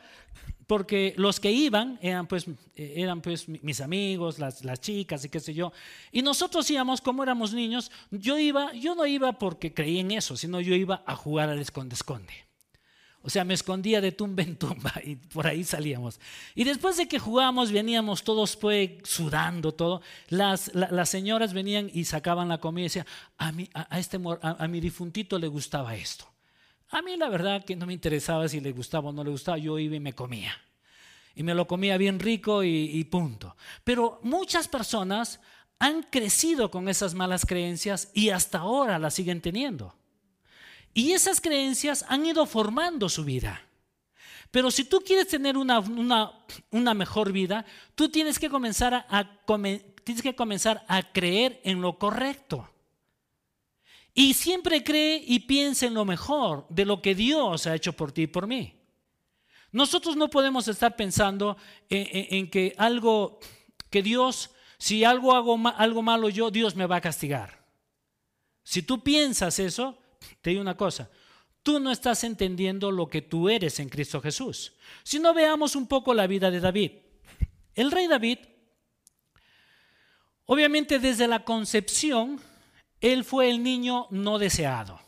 [0.68, 5.30] porque los que iban eran pues, eh, eran pues mis amigos, las, las, chicas y
[5.30, 5.72] qué sé yo.
[6.12, 10.36] Y nosotros íbamos, como éramos niños, yo iba, yo no iba porque creí en eso,
[10.36, 12.34] sino yo iba a jugar al esconde-esconde.
[13.22, 16.20] O sea, me escondía de tumba en tumba y por ahí salíamos.
[16.54, 20.02] Y después de que jugábamos, veníamos todos pues sudando todo.
[20.30, 23.08] Las, las señoras venían y sacaban la comida y decían,
[23.38, 26.37] a, mí, a, este, a mi difuntito le gustaba esto.
[26.90, 29.58] A mí la verdad que no me interesaba si le gustaba o no le gustaba,
[29.58, 30.54] yo iba y me comía.
[31.36, 33.56] Y me lo comía bien rico y, punto.
[33.84, 35.40] Pero muchas personas
[35.80, 39.94] han crecido con esas malas creencias y hasta ahora las siguen teniendo.
[40.94, 43.62] Y esas creencias han ido formando su vida.
[44.50, 45.80] Pero si tú quieres tener una,
[46.72, 49.30] una, mejor vida, tú tienes que, comenzar a,
[50.04, 52.68] tienes que comenzar a creer en lo correcto.
[54.20, 58.12] Y siempre cree y piensa en lo mejor de lo que Dios ha hecho por
[58.12, 58.74] ti y por mí.
[59.72, 61.56] Nosotros no podemos estar pensando
[61.88, 63.40] en, que algo,
[63.92, 64.50] que Dios,
[64.80, 67.64] si algo hago algo malo yo, Dios me va a castigar.
[68.64, 70.00] Si tú piensas eso,
[70.42, 71.12] te digo una cosa,
[71.62, 74.74] tú no estás entendiendo lo que tú eres en Cristo Jesús.
[75.04, 76.92] Si no veamos un poco la vida de David.
[77.76, 78.40] El rey David,
[80.48, 82.42] obviamente desde la concepción,
[83.02, 85.00] él fue el niño no deseado.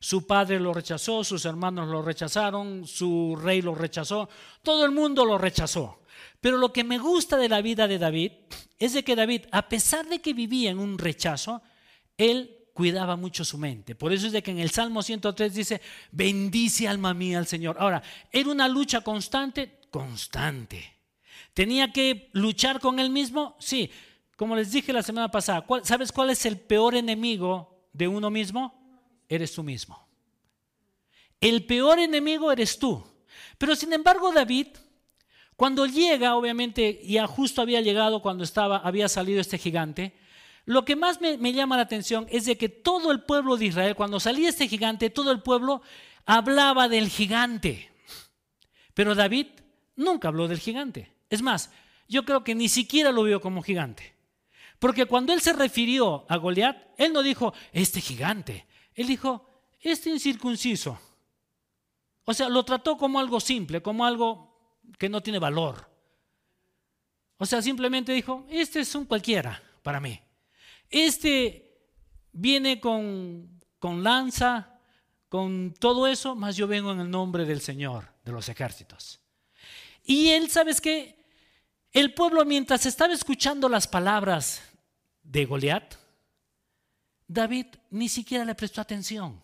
[0.00, 4.28] Su padre lo rechazó, sus hermanos lo rechazaron, su rey lo rechazó,
[4.62, 6.02] todo el mundo lo rechazó.
[6.40, 8.32] Pero lo que me gusta de la vida de David
[8.78, 11.62] es de que David, a pesar de que vivía en un rechazo,
[12.16, 13.96] él cuidaba mucho su mente.
[13.96, 15.80] Por eso es de que en el Salmo 103 dice,
[16.12, 17.76] bendice alma mía al Señor.
[17.80, 18.00] Ahora,
[18.30, 19.80] ¿era una lucha constante?
[19.90, 20.96] Constante.
[21.54, 23.56] ¿Tenía que luchar con él mismo?
[23.58, 23.90] Sí,
[24.38, 28.72] como les dije la semana pasada, ¿sabes cuál es el peor enemigo de uno mismo?
[29.28, 30.06] Eres tú mismo.
[31.40, 33.04] El peor enemigo eres tú.
[33.58, 34.68] Pero sin embargo, David,
[35.56, 40.16] cuando llega, obviamente, ya justo había llegado cuando estaba, había salido este gigante,
[40.66, 43.64] lo que más me, me, llama la atención es de que todo el pueblo de
[43.64, 45.82] Israel, cuando salía este gigante, todo el pueblo
[46.26, 47.90] hablaba del gigante.
[48.94, 49.48] Pero David
[49.96, 51.12] nunca habló del gigante.
[51.28, 51.72] Es más,
[52.06, 54.16] yo creo que ni siquiera lo vio como gigante.
[54.78, 58.66] Porque cuando él se refirió a Goliat, él no dijo, este gigante.
[58.94, 59.48] Él dijo,
[59.80, 60.98] este incircunciso.
[62.24, 65.90] O sea, lo trató como algo simple, como algo que no tiene valor.
[67.38, 70.20] O sea, simplemente dijo, este es un cualquiera para mí.
[70.90, 71.80] Este
[72.32, 74.78] viene con, con lanza,
[75.28, 79.20] con todo eso, más yo vengo en el nombre del Señor de los ejércitos.
[80.04, 81.24] Y él, ¿sabes qué?
[81.92, 84.62] El pueblo mientras estaba escuchando las palabras
[85.28, 85.94] de Goliat,
[87.26, 89.40] David ni siquiera le prestó atención.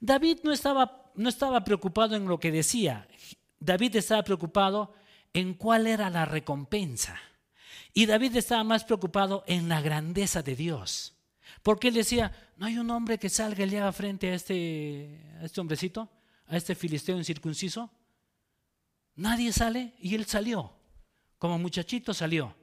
[0.00, 3.08] David no estaba, no estaba preocupado en lo que decía,
[3.58, 4.94] David estaba preocupado
[5.34, 7.18] en cuál era la recompensa.
[7.92, 11.14] Y David estaba más preocupado en la grandeza de Dios.
[11.62, 15.34] Porque él decía, no hay un hombre que salga y le haga frente a este,
[15.40, 16.08] a este hombrecito,
[16.46, 17.90] a este filisteo incircunciso.
[19.16, 20.72] Nadie sale y él salió.
[21.36, 22.54] Como muchachito salió.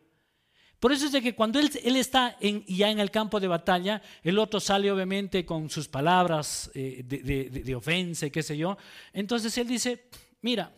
[0.79, 4.37] Por eso es de que cuando él, está ya en el campo de batalla, el
[4.37, 8.77] otro sale obviamente con sus palabras eh, de, ofensa y qué sé yo.
[9.11, 10.07] Entonces él dice,
[10.41, 10.71] mira,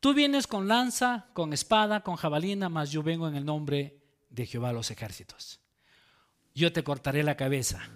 [0.00, 4.46] tú vienes con lanza, con espada, con jabalina, mas yo vengo en el nombre de
[4.46, 5.60] Jehová los ejércitos.
[6.54, 7.90] Yo te cortaré la cabeza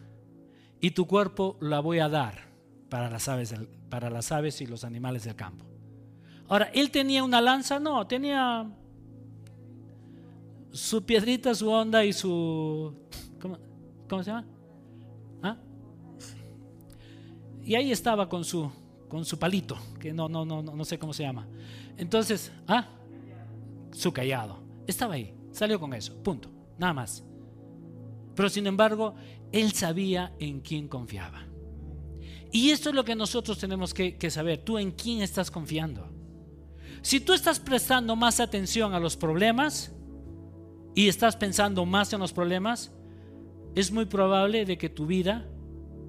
[0.79, 2.51] y tu cuerpo la voy a dar
[2.91, 3.55] para las aves,
[3.89, 5.65] para las aves y los animales del campo.
[6.49, 7.79] Ahora, ¿él tenía una lanza?
[7.79, 8.69] No, tenía
[10.73, 12.95] su piedrita, su onda y su...
[14.09, 14.47] ¿Cómo, se llama?
[15.43, 15.57] ¿Ah?
[17.63, 18.71] Y ahí estaba con su,
[19.09, 21.47] con su palito, que no, no, no, no sé cómo se llama.
[21.97, 22.89] Entonces, ¿ah?
[23.93, 24.59] Su callado.
[24.87, 27.25] Estaba ahí, salió con eso, punto, nada más.
[28.35, 29.15] Pero sin embargo,
[29.53, 31.47] él sabía en quién confiaba.
[32.53, 34.65] Y esto es lo que nosotros tenemos que, que saber.
[34.65, 36.09] Tú en quién estás confiando.
[37.03, 39.93] Si tú estás prestando más atención a los problemas
[40.95, 42.93] y estás pensando más en los problemas,
[43.75, 45.47] es muy probable de que tu vida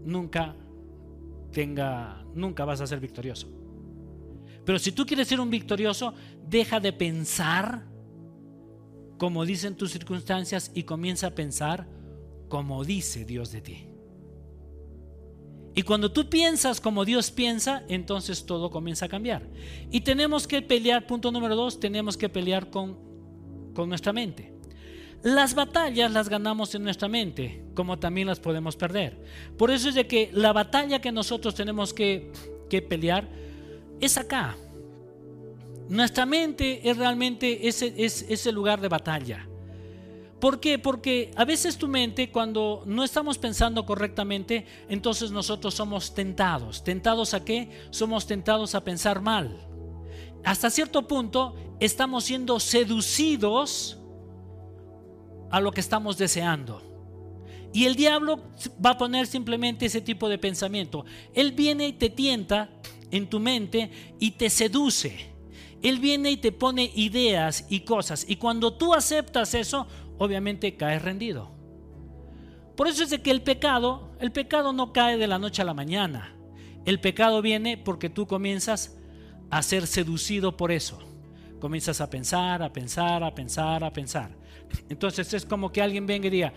[0.04, 0.56] nunca
[1.52, 3.48] tenga, nunca vas a ser victorioso.
[4.65, 6.13] Pero si tú quieres ser un victorioso,
[6.48, 7.88] deja de pensar
[9.17, 11.88] como dicen tus circunstancias y comienza a pensar
[12.50, 13.88] como dice Dios de ti.
[15.74, 19.48] Y cuando tú piensas como Dios piensa, entonces todo comienza a cambiar.
[19.89, 22.98] Y tenemos que pelear, punto número dos, tenemos que pelear con,
[23.74, 24.50] con nuestra mente.
[25.23, 29.23] Las batallas las ganamos en nuestra mente, como también las podemos perder.
[29.57, 32.31] Por eso es de que la batalla que nosotros tenemos que,
[32.69, 33.29] que pelear
[33.99, 34.57] es acá.
[35.89, 39.47] Nuestra mente es realmente ese, es, ese lugar de batalla.
[40.39, 40.79] ¿Por qué?
[40.79, 46.84] Porque a veces tu mente, cuando no estamos pensando correctamente, entonces nosotros somos tentados.
[46.84, 47.69] ¿Tentados a qué?
[47.91, 49.67] Somos tentados a pensar mal.
[50.43, 54.00] Hasta cierto punto estamos siendo seducidos
[55.51, 56.81] a lo que estamos deseando.
[57.73, 58.39] Y el diablo
[58.83, 61.05] va a poner simplemente ese tipo de pensamiento.
[61.33, 62.69] Él viene y te tienta
[63.11, 65.31] en tu mente y te seduce.
[65.81, 68.25] Él viene y te pone ideas y cosas.
[68.27, 69.87] Y cuando tú aceptas eso,
[70.17, 71.51] obviamente caes rendido.
[72.75, 75.65] Por eso es de que el pecado, el pecado no cae de la noche a
[75.65, 76.35] la mañana.
[76.85, 78.97] El pecado viene porque tú comienzas
[79.49, 80.99] a ser seducido por eso.
[81.59, 84.40] Comienzas a pensar, a pensar, a pensar, a pensar.
[84.89, 86.53] Entonces es como que alguien venga y diga,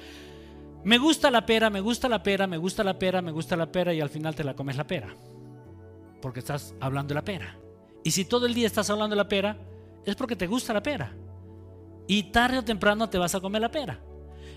[0.85, 3.71] me gusta la pera, me gusta la pera, me gusta la pera, me gusta la
[3.71, 5.15] pera y al final te la comes la pera.
[6.21, 7.59] Porque estás hablando de la pera.
[8.03, 9.57] Y si todo el día estás hablando de la pera,
[10.05, 11.15] es porque te gusta la pera
[12.07, 14.01] y tarde o temprano te vas a comer la pera.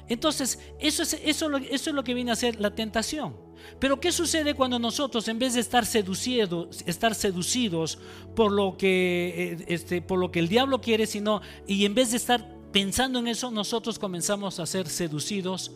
[0.09, 3.35] Entonces, eso es, eso, es lo que viene a ser la tentación.
[3.79, 7.99] Pero ¿qué sucede cuando nosotros, en vez de estar seducidos, estar seducidos
[8.35, 12.11] por lo que, eh, este, por lo que el diablo quiere, sino, y en vez
[12.11, 15.71] de estar pensando en eso, nosotros comenzamos a ser seducidos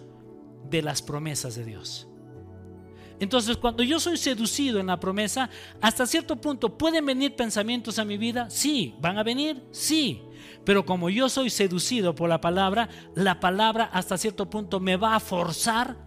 [0.70, 2.08] de las promesas de Dios?
[3.20, 5.50] Entonces, cuando yo soy seducido en la promesa,
[5.82, 8.52] hasta cierto punto, ¿pueden venir pensamientos a mi vida?
[8.52, 8.94] Sí.
[9.02, 9.64] ¿Van a venir?
[9.72, 10.22] Sí.
[10.64, 15.16] Pero como yo soy seducido por la palabra, la palabra hasta cierto punto me va
[15.16, 15.98] a forzar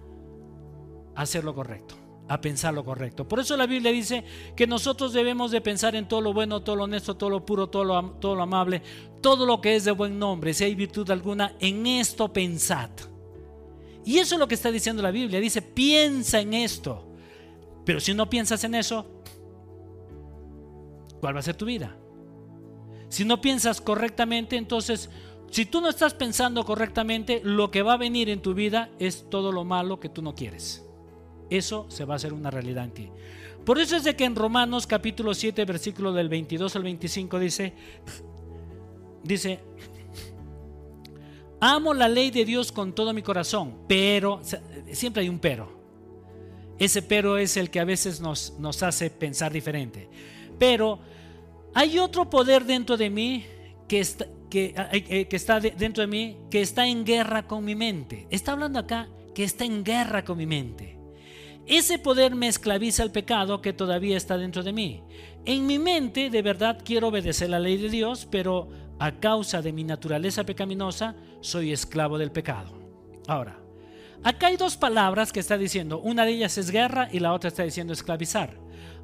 [1.16, 1.96] a hacer lo correcto,
[2.28, 3.28] a pensar lo correcto.
[3.28, 4.24] Por eso la Biblia dice
[4.56, 7.68] que nosotros debemos de pensar en todo lo bueno, todo lo honesto, todo lo puro,
[7.68, 8.82] todo lo, todo lo amable,
[9.20, 12.90] todo lo que es de buen nombre, si hay virtud alguna, en esto pensad.
[14.04, 15.40] Y eso es lo que está diciendo la Biblia.
[15.40, 17.06] Dice, piensa en esto.
[17.84, 19.06] Pero si no piensas en eso,
[21.20, 21.96] ¿cuál va a ser tu vida?
[23.08, 25.08] Si no piensas correctamente, entonces,
[25.50, 29.28] si tú no estás pensando correctamente, lo que va a venir en tu vida es
[29.30, 30.83] todo lo malo que tú no quieres.
[31.50, 33.10] Eso se va a hacer una realidad en ti.
[33.64, 37.72] Por eso es de que en Romanos capítulo 7, versículo del 22 al 25 dice,
[39.22, 39.60] dice,
[41.60, 44.40] amo la ley de Dios con todo mi corazón, pero,
[44.92, 45.82] siempre hay un pero.
[46.78, 50.08] Ese pero es el que a veces nos, nos hace pensar diferente.
[50.58, 50.98] Pero
[51.72, 53.44] hay otro poder dentro de mí
[53.88, 58.26] que está, eh, que está dentro de mí que está en guerra con mi mente.
[58.30, 60.93] Está hablando acá que está en guerra con mi mente.
[61.66, 65.02] Ese poder me esclaviza al pecado que todavía está dentro de mí.
[65.46, 69.72] En mi mente de verdad quiero obedecer la ley de Dios, pero a causa de
[69.72, 72.72] mi naturaleza pecaminosa soy esclavo del pecado.
[73.26, 73.58] Ahora,
[74.22, 76.00] acá hay dos palabras que está diciendo.
[76.00, 78.56] Una de ellas es guerra y la otra está diciendo esclavizar.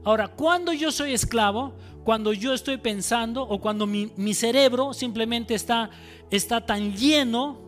[0.05, 5.90] Ahora, cuando yo soy esclavo, cuando yo estoy pensando o cuando mi, cerebro simplemente está,
[6.31, 7.59] está tan lleno,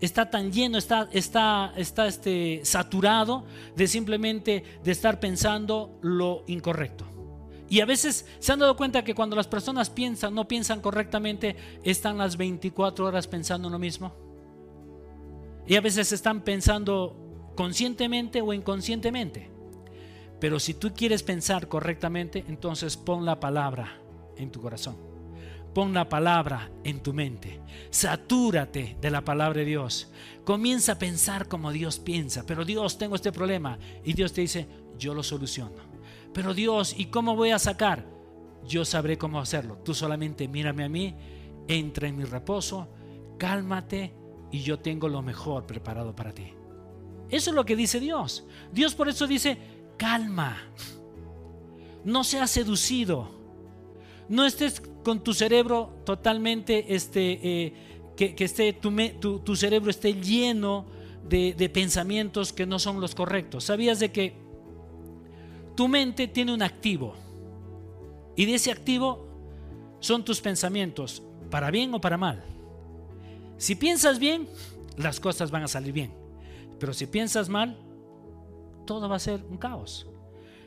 [0.00, 3.44] está tan lleno, está, está, está este, saturado
[3.74, 7.04] de simplemente de estar pensando lo incorrecto.
[7.68, 11.56] Y a veces se han dado cuenta que cuando las personas piensan, no piensan correctamente,
[11.82, 14.14] están las 24 horas pensando en lo mismo.
[15.66, 19.50] Y a veces están pensando conscientemente o inconscientemente.
[20.38, 24.00] Pero si tú quieres pensar correctamente, entonces pon la palabra
[24.36, 25.05] en tu corazón.
[25.76, 27.60] Pon la palabra en tu mente.
[27.90, 30.10] Satúrate de la palabra de Dios.
[30.42, 32.46] Comienza a pensar como Dios piensa.
[32.46, 33.78] Pero Dios, tengo este problema.
[34.02, 34.66] Y Dios te dice,
[34.96, 35.76] yo lo soluciono.
[36.32, 38.06] Pero Dios, ¿y cómo voy a sacar?
[38.66, 39.76] Yo sabré cómo hacerlo.
[39.84, 41.14] Tú solamente mírame a mí,
[41.68, 42.88] entra en mi reposo,
[43.38, 44.14] cálmate,
[44.50, 46.54] y yo tengo lo mejor preparado para ti.
[47.28, 48.46] Eso es lo que dice Dios.
[48.72, 49.58] Dios por eso dice,
[49.98, 50.56] calma,
[52.02, 53.35] no seas seducido,
[54.28, 57.72] no estés con tu cerebro totalmente, este, eh,
[58.16, 60.86] que, esté, tu, tu, cerebro esté lleno
[61.28, 63.64] de, de pensamientos que no son los correctos.
[63.64, 64.34] ¿Sabías de que
[65.76, 67.14] tu mente tiene un activo?
[68.34, 69.26] Y de ese activo
[70.00, 72.42] son tus pensamientos, para bien o para mal.
[73.58, 74.48] Si piensas bien,
[74.96, 76.12] las cosas van a salir bien.
[76.78, 77.76] Pero si piensas mal,
[78.86, 80.06] todo va a ser un caos.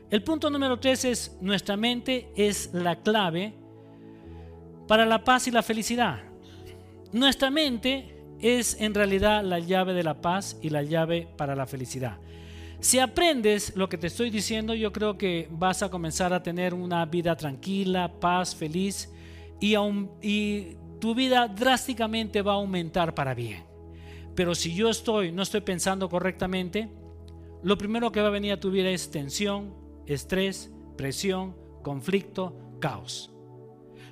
[0.09, 3.53] El punto número tres es, nuestra mente es la clave
[4.87, 6.23] para la paz y la felicidad.
[7.13, 11.67] Nuestra mente es en realidad la llave de la paz y la llave para la
[11.67, 12.17] felicidad.
[12.79, 16.73] Si aprendes lo que te estoy diciendo, yo creo que vas a comenzar a tener
[16.73, 19.11] una vida tranquila, paz, feliz
[19.59, 19.75] y,
[20.23, 23.63] y tu vida drásticamente va a aumentar para bien.
[24.33, 26.89] Pero si yo estoy, no estoy pensando correctamente,
[27.61, 29.78] lo primero que va a venir a tu vida es tensión,
[30.13, 33.31] estrés, presión, conflicto, caos.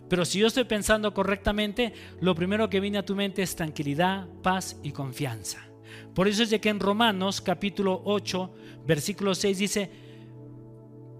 [0.09, 4.27] Pero si yo estoy pensando correctamente, lo primero que viene a tu mente es tranquilidad,
[4.41, 5.67] paz y confianza.
[6.13, 8.53] Por eso es de que en Romanos capítulo 8,
[8.85, 9.91] versículo 6 dice,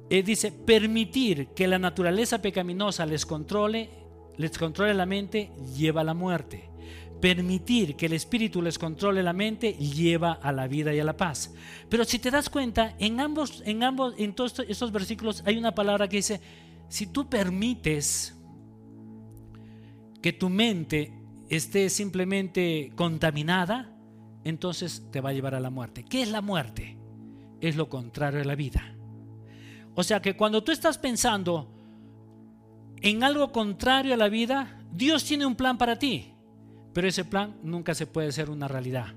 [0.10, 3.90] eh, dice, permitir que la naturaleza pecaminosa les controle,
[4.38, 6.70] les controle la mente, lleva a la muerte.
[7.22, 11.18] Permitir que el espíritu les controle la mente lleva a la vida y a la
[11.18, 11.54] paz.
[11.90, 15.74] Pero si te das cuenta, en ambos, en ambos, en todos estos versículos hay una
[15.74, 16.42] palabra que dice:
[16.90, 18.36] si tú permites
[20.22, 21.14] que tu mente
[21.50, 23.98] esté simplemente contaminada,
[24.44, 26.04] entonces te va a llevar a la muerte.
[26.04, 26.98] ¿Qué es la muerte?
[27.62, 28.96] Es lo contrario de la vida.
[29.96, 31.74] O sea que cuando tú estás pensando
[33.02, 36.34] en algo contrario a la vida, Dios tiene un plan para ti.
[36.98, 39.14] Pero ese plan nunca se puede ser una realidad.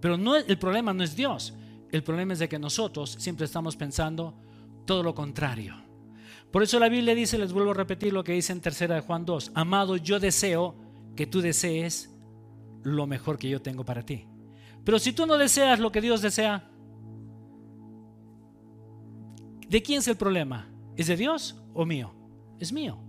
[0.00, 1.54] Pero no, el problema no es Dios.
[1.92, 4.34] El problema es de que nosotros siempre estamos pensando
[4.84, 5.76] todo lo contrario.
[6.50, 9.02] Por eso la Biblia dice, les vuelvo a repetir lo que dice en tercera de
[9.02, 10.74] Juan 2, amado, yo deseo
[11.14, 12.12] que tú desees
[12.82, 14.26] lo mejor que yo tengo para ti.
[14.82, 16.68] Pero si tú no deseas lo que Dios desea,
[19.68, 20.68] ¿de quién es el problema?
[20.96, 22.12] ¿Es de Dios o mío?
[22.58, 23.05] Es mío.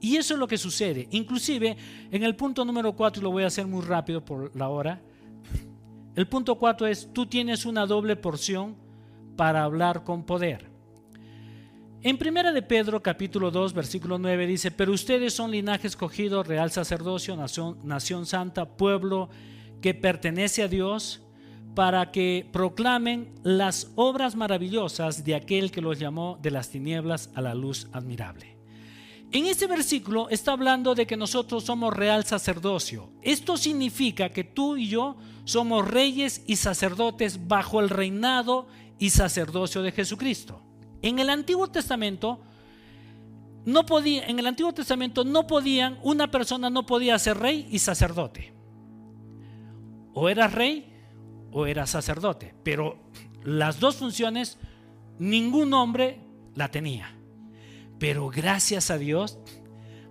[0.00, 1.08] Y eso es lo que sucede.
[1.10, 1.76] Inclusive
[2.10, 5.00] en el punto número 4, y lo voy a hacer muy rápido por la hora,
[6.16, 8.76] el punto 4 es, tú tienes una doble porción
[9.36, 10.68] para hablar con poder.
[12.02, 16.70] En primera de Pedro capítulo 2 versículo 9 dice, pero ustedes son linaje escogido, real
[16.70, 19.28] sacerdocio, nación, nación santa, pueblo
[19.82, 21.22] que pertenece a Dios,
[21.74, 27.40] para que proclamen las obras maravillosas de aquel que los llamó de las tinieblas a
[27.40, 28.59] la luz admirable.
[29.32, 33.12] En este versículo está hablando de que nosotros somos real sacerdocio.
[33.22, 38.66] Esto significa que tú y yo somos reyes y sacerdotes bajo el reinado
[38.98, 40.62] y sacerdocio de Jesucristo.
[41.00, 42.40] En el Antiguo Testamento
[43.64, 47.78] no podía, en el Antiguo Testamento no podían, una persona no podía ser rey y
[47.78, 48.52] sacerdote.
[50.12, 50.92] O era rey
[51.52, 52.98] o era sacerdote, pero
[53.44, 54.58] las dos funciones
[55.20, 56.20] ningún hombre
[56.56, 57.19] la tenía.
[58.00, 59.38] Pero gracias a Dios,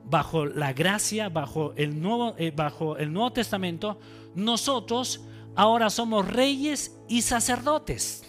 [0.05, 3.99] bajo la gracia, bajo el Nuevo, eh, bajo el Nuevo Testamento,
[4.35, 5.25] nosotros
[5.55, 8.23] ahora somos reyes y sacerdotes.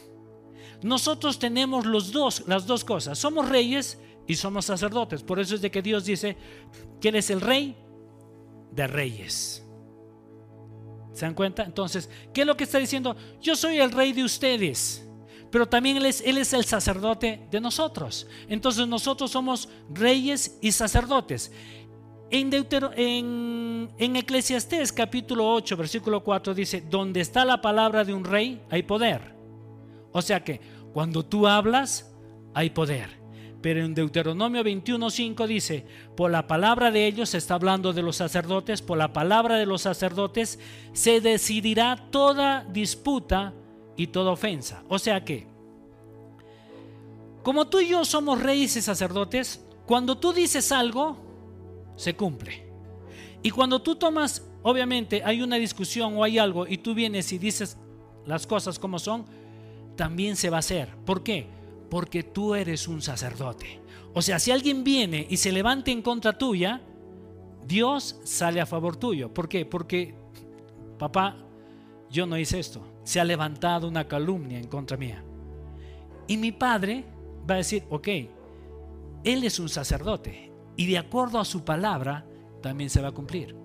[0.82, 3.18] Nosotros tenemos los dos, las dos cosas.
[3.18, 5.22] Somos reyes y somos sacerdotes.
[5.22, 6.38] Por eso es de que Dios dice
[6.98, 7.76] que Él es el rey
[8.72, 9.62] de reyes.
[11.12, 11.64] ¿Se dan cuenta?
[11.64, 13.14] Entonces, ¿qué es lo que está diciendo?
[13.42, 15.06] Yo soy el rey de ustedes
[15.50, 16.22] pero también él es,
[16.52, 18.26] el sacerdote de nosotros.
[18.48, 21.52] Entonces nosotros somos reyes y sacerdotes.
[22.30, 28.24] En, en, en, Eclesiastés capítulo 8, versículo 4 dice, donde está la palabra de un
[28.24, 29.34] rey, hay poder.
[30.12, 30.60] O sea que
[30.92, 32.12] cuando tú hablas,
[32.54, 33.20] hay poder.
[33.60, 35.84] Pero en Deuteronomio 21.5 dice,
[36.16, 39.66] por la palabra de ellos, se está hablando de los sacerdotes, por la palabra de
[39.66, 40.58] los sacerdotes
[40.92, 43.52] se decidirá toda disputa
[44.00, 44.82] y toda ofensa.
[44.88, 45.46] O sea que,
[47.42, 51.18] como tú y yo somos reyes y sacerdotes, cuando tú dices algo,
[51.96, 52.66] se cumple.
[53.42, 57.38] Y cuando tú tomas, obviamente hay una discusión o hay algo y tú vienes y
[57.38, 57.76] dices
[58.24, 59.26] las cosas como son,
[59.96, 60.96] también se va a hacer.
[61.04, 61.46] ¿Por qué?
[61.90, 63.82] Porque tú eres un sacerdote.
[64.14, 66.80] O sea, si alguien viene y se levanta en contra tuya,
[67.66, 69.34] Dios sale a favor tuyo.
[69.34, 69.66] ¿Por qué?
[69.66, 70.14] Porque,
[70.98, 71.36] papá,
[72.08, 75.24] yo no hice esto se ha levantado una calumnia en contra mía.
[76.28, 77.04] Y mi padre
[77.48, 78.06] va a decir, ok,
[79.24, 82.24] él es un sacerdote y de acuerdo a su palabra
[82.62, 83.56] también se va a cumplir.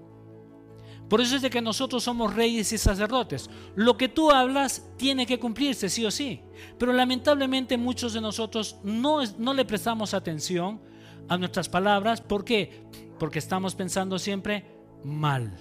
[1.08, 3.48] Por eso es de que nosotros somos reyes y sacerdotes.
[3.76, 6.42] Lo que tú hablas tiene que cumplirse, sí o sí.
[6.80, 10.82] Pero lamentablemente muchos de nosotros no, no le prestamos atención
[11.30, 12.20] a nuestras palabras.
[12.20, 12.88] ¿Por qué?
[13.20, 14.66] Porque estamos pensando siempre
[15.04, 15.56] mal.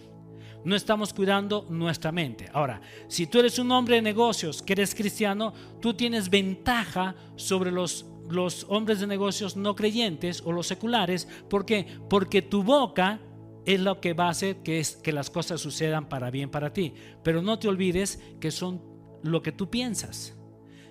[0.64, 2.48] No estamos cuidando nuestra mente.
[2.52, 7.70] Ahora, si tú eres un hombre de negocios, que eres cristiano, tú tienes ventaja sobre
[7.70, 11.28] los, los hombres de negocios no creyentes o los seculares.
[11.50, 11.86] ¿Por qué?
[12.08, 13.20] Porque tu boca
[13.66, 16.72] es lo que va a hacer que, es, que las cosas sucedan para bien para
[16.72, 16.94] ti.
[17.22, 18.82] Pero no te olvides que son
[19.22, 20.34] lo que tú piensas.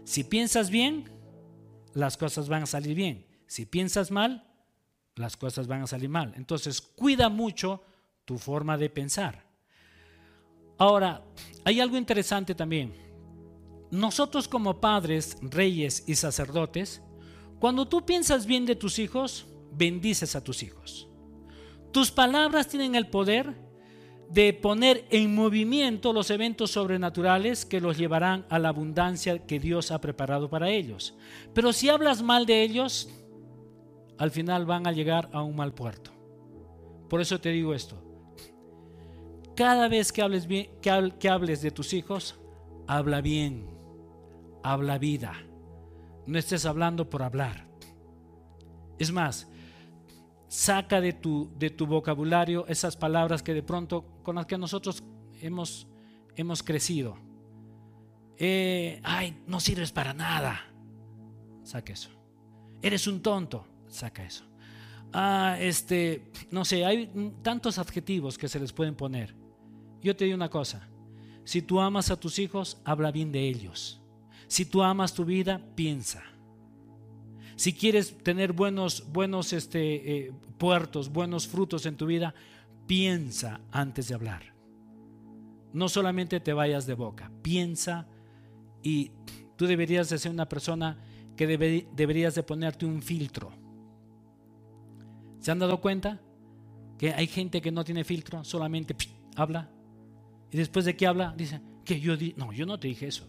[0.03, 1.09] Si piensas bien,
[1.93, 3.25] las cosas van a salir bien.
[3.47, 4.47] Si piensas mal,
[5.15, 6.33] las cosas van a salir mal.
[6.35, 7.83] Entonces, cuida mucho
[8.25, 9.52] tu forma de pensar.
[10.77, 11.23] Ahora,
[11.63, 12.93] hay algo interesante también.
[13.91, 17.01] Nosotros como padres, reyes y sacerdotes,
[17.59, 21.07] cuando tú piensas bien de tus hijos, bendices a tus hijos.
[21.91, 23.55] Tus palabras tienen el poder
[24.29, 29.91] de poner en movimiento los eventos sobrenaturales que los llevarán a la abundancia que Dios
[29.91, 31.13] ha preparado para ellos.
[31.53, 33.09] Pero si hablas mal de ellos,
[34.17, 36.11] al final van a llegar a un mal puerto.
[37.09, 37.95] Por eso te digo esto.
[39.55, 40.47] Cada vez que hables,
[40.81, 42.39] que hables de tus hijos,
[42.87, 43.67] habla bien,
[44.63, 45.33] habla vida.
[46.25, 47.67] No estés hablando por hablar.
[48.97, 49.47] Es más,
[50.47, 55.03] saca de tu, de tu vocabulario esas palabras que de pronto con las que nosotros
[55.41, 55.87] hemos,
[56.35, 57.17] hemos crecido.
[58.37, 60.61] Eh, ay, no sirves para nada.
[61.63, 62.09] Saca eso.
[62.81, 63.65] Eres un tonto.
[63.87, 64.45] Saca eso.
[65.11, 67.11] Ah, este, no sé, hay
[67.43, 69.42] tantos adjetivos que se les pueden poner.
[70.03, 70.87] Yo te digo una cosa.
[71.45, 74.01] Si tú amas a tus hijos, habla bien de ellos.
[74.47, 76.21] Si tú amas tu vida, piensa.
[77.55, 82.33] Si quieres tener buenos, buenos este, eh, puertos, buenos frutos en tu vida,
[82.87, 84.53] piensa antes de hablar.
[85.71, 88.07] No solamente te vayas de boca, piensa
[88.81, 89.11] y
[89.55, 90.97] tú deberías de ser una persona
[91.35, 93.51] que deberías de ponerte un filtro.
[95.39, 96.21] ¿Se han dado cuenta?
[96.97, 98.95] Que hay gente que no tiene filtro, solamente
[99.35, 99.72] habla.
[100.53, 103.27] Y después de que habla, dice, que yo di no, yo no te dije eso.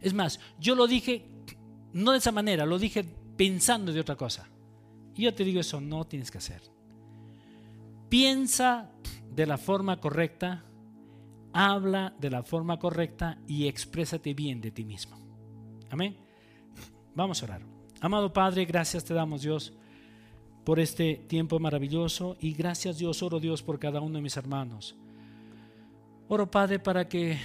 [0.00, 1.30] Es más, yo lo dije
[1.92, 3.04] no de esa manera, lo dije
[3.36, 4.48] pensando de otra cosa.
[5.14, 6.60] Y yo te digo eso, no tienes que hacer.
[8.08, 8.90] Piensa
[9.34, 10.64] de la forma correcta,
[11.52, 15.16] habla de la forma correcta y exprésate bien de ti mismo.
[15.90, 16.16] Amén.
[17.14, 17.62] Vamos a orar.
[18.00, 19.72] Amado Padre, gracias te damos Dios
[20.64, 24.96] por este tiempo maravilloso y gracias Dios, oro Dios por cada uno de mis hermanos.
[26.28, 27.38] Oro Padre para que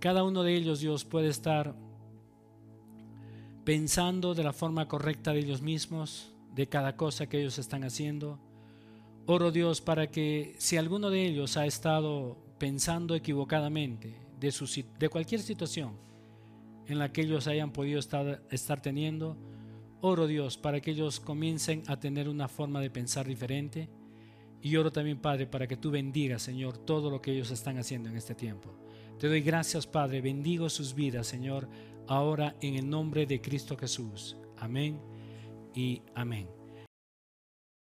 [0.00, 1.74] cada uno de ellos Dios pueda estar
[3.64, 8.38] pensando de la forma correcta de ellos mismos, de cada cosa que ellos están haciendo.
[9.24, 14.66] Oro Dios para que si alguno de ellos ha estado pensando equivocadamente de, su,
[14.98, 15.92] de cualquier situación
[16.86, 19.38] en la que ellos hayan podido estar, estar teniendo,
[20.02, 23.88] oro Dios para que ellos comiencen a tener una forma de pensar diferente.
[24.60, 28.08] Y oro también, Padre, para que tú bendigas, Señor, todo lo que ellos están haciendo
[28.08, 28.74] en este tiempo.
[29.18, 30.20] Te doy gracias, Padre.
[30.20, 31.68] Bendigo sus vidas, Señor
[32.08, 34.36] ahora en el nombre de Cristo Jesús.
[34.56, 34.98] Amén
[35.74, 36.57] y amén.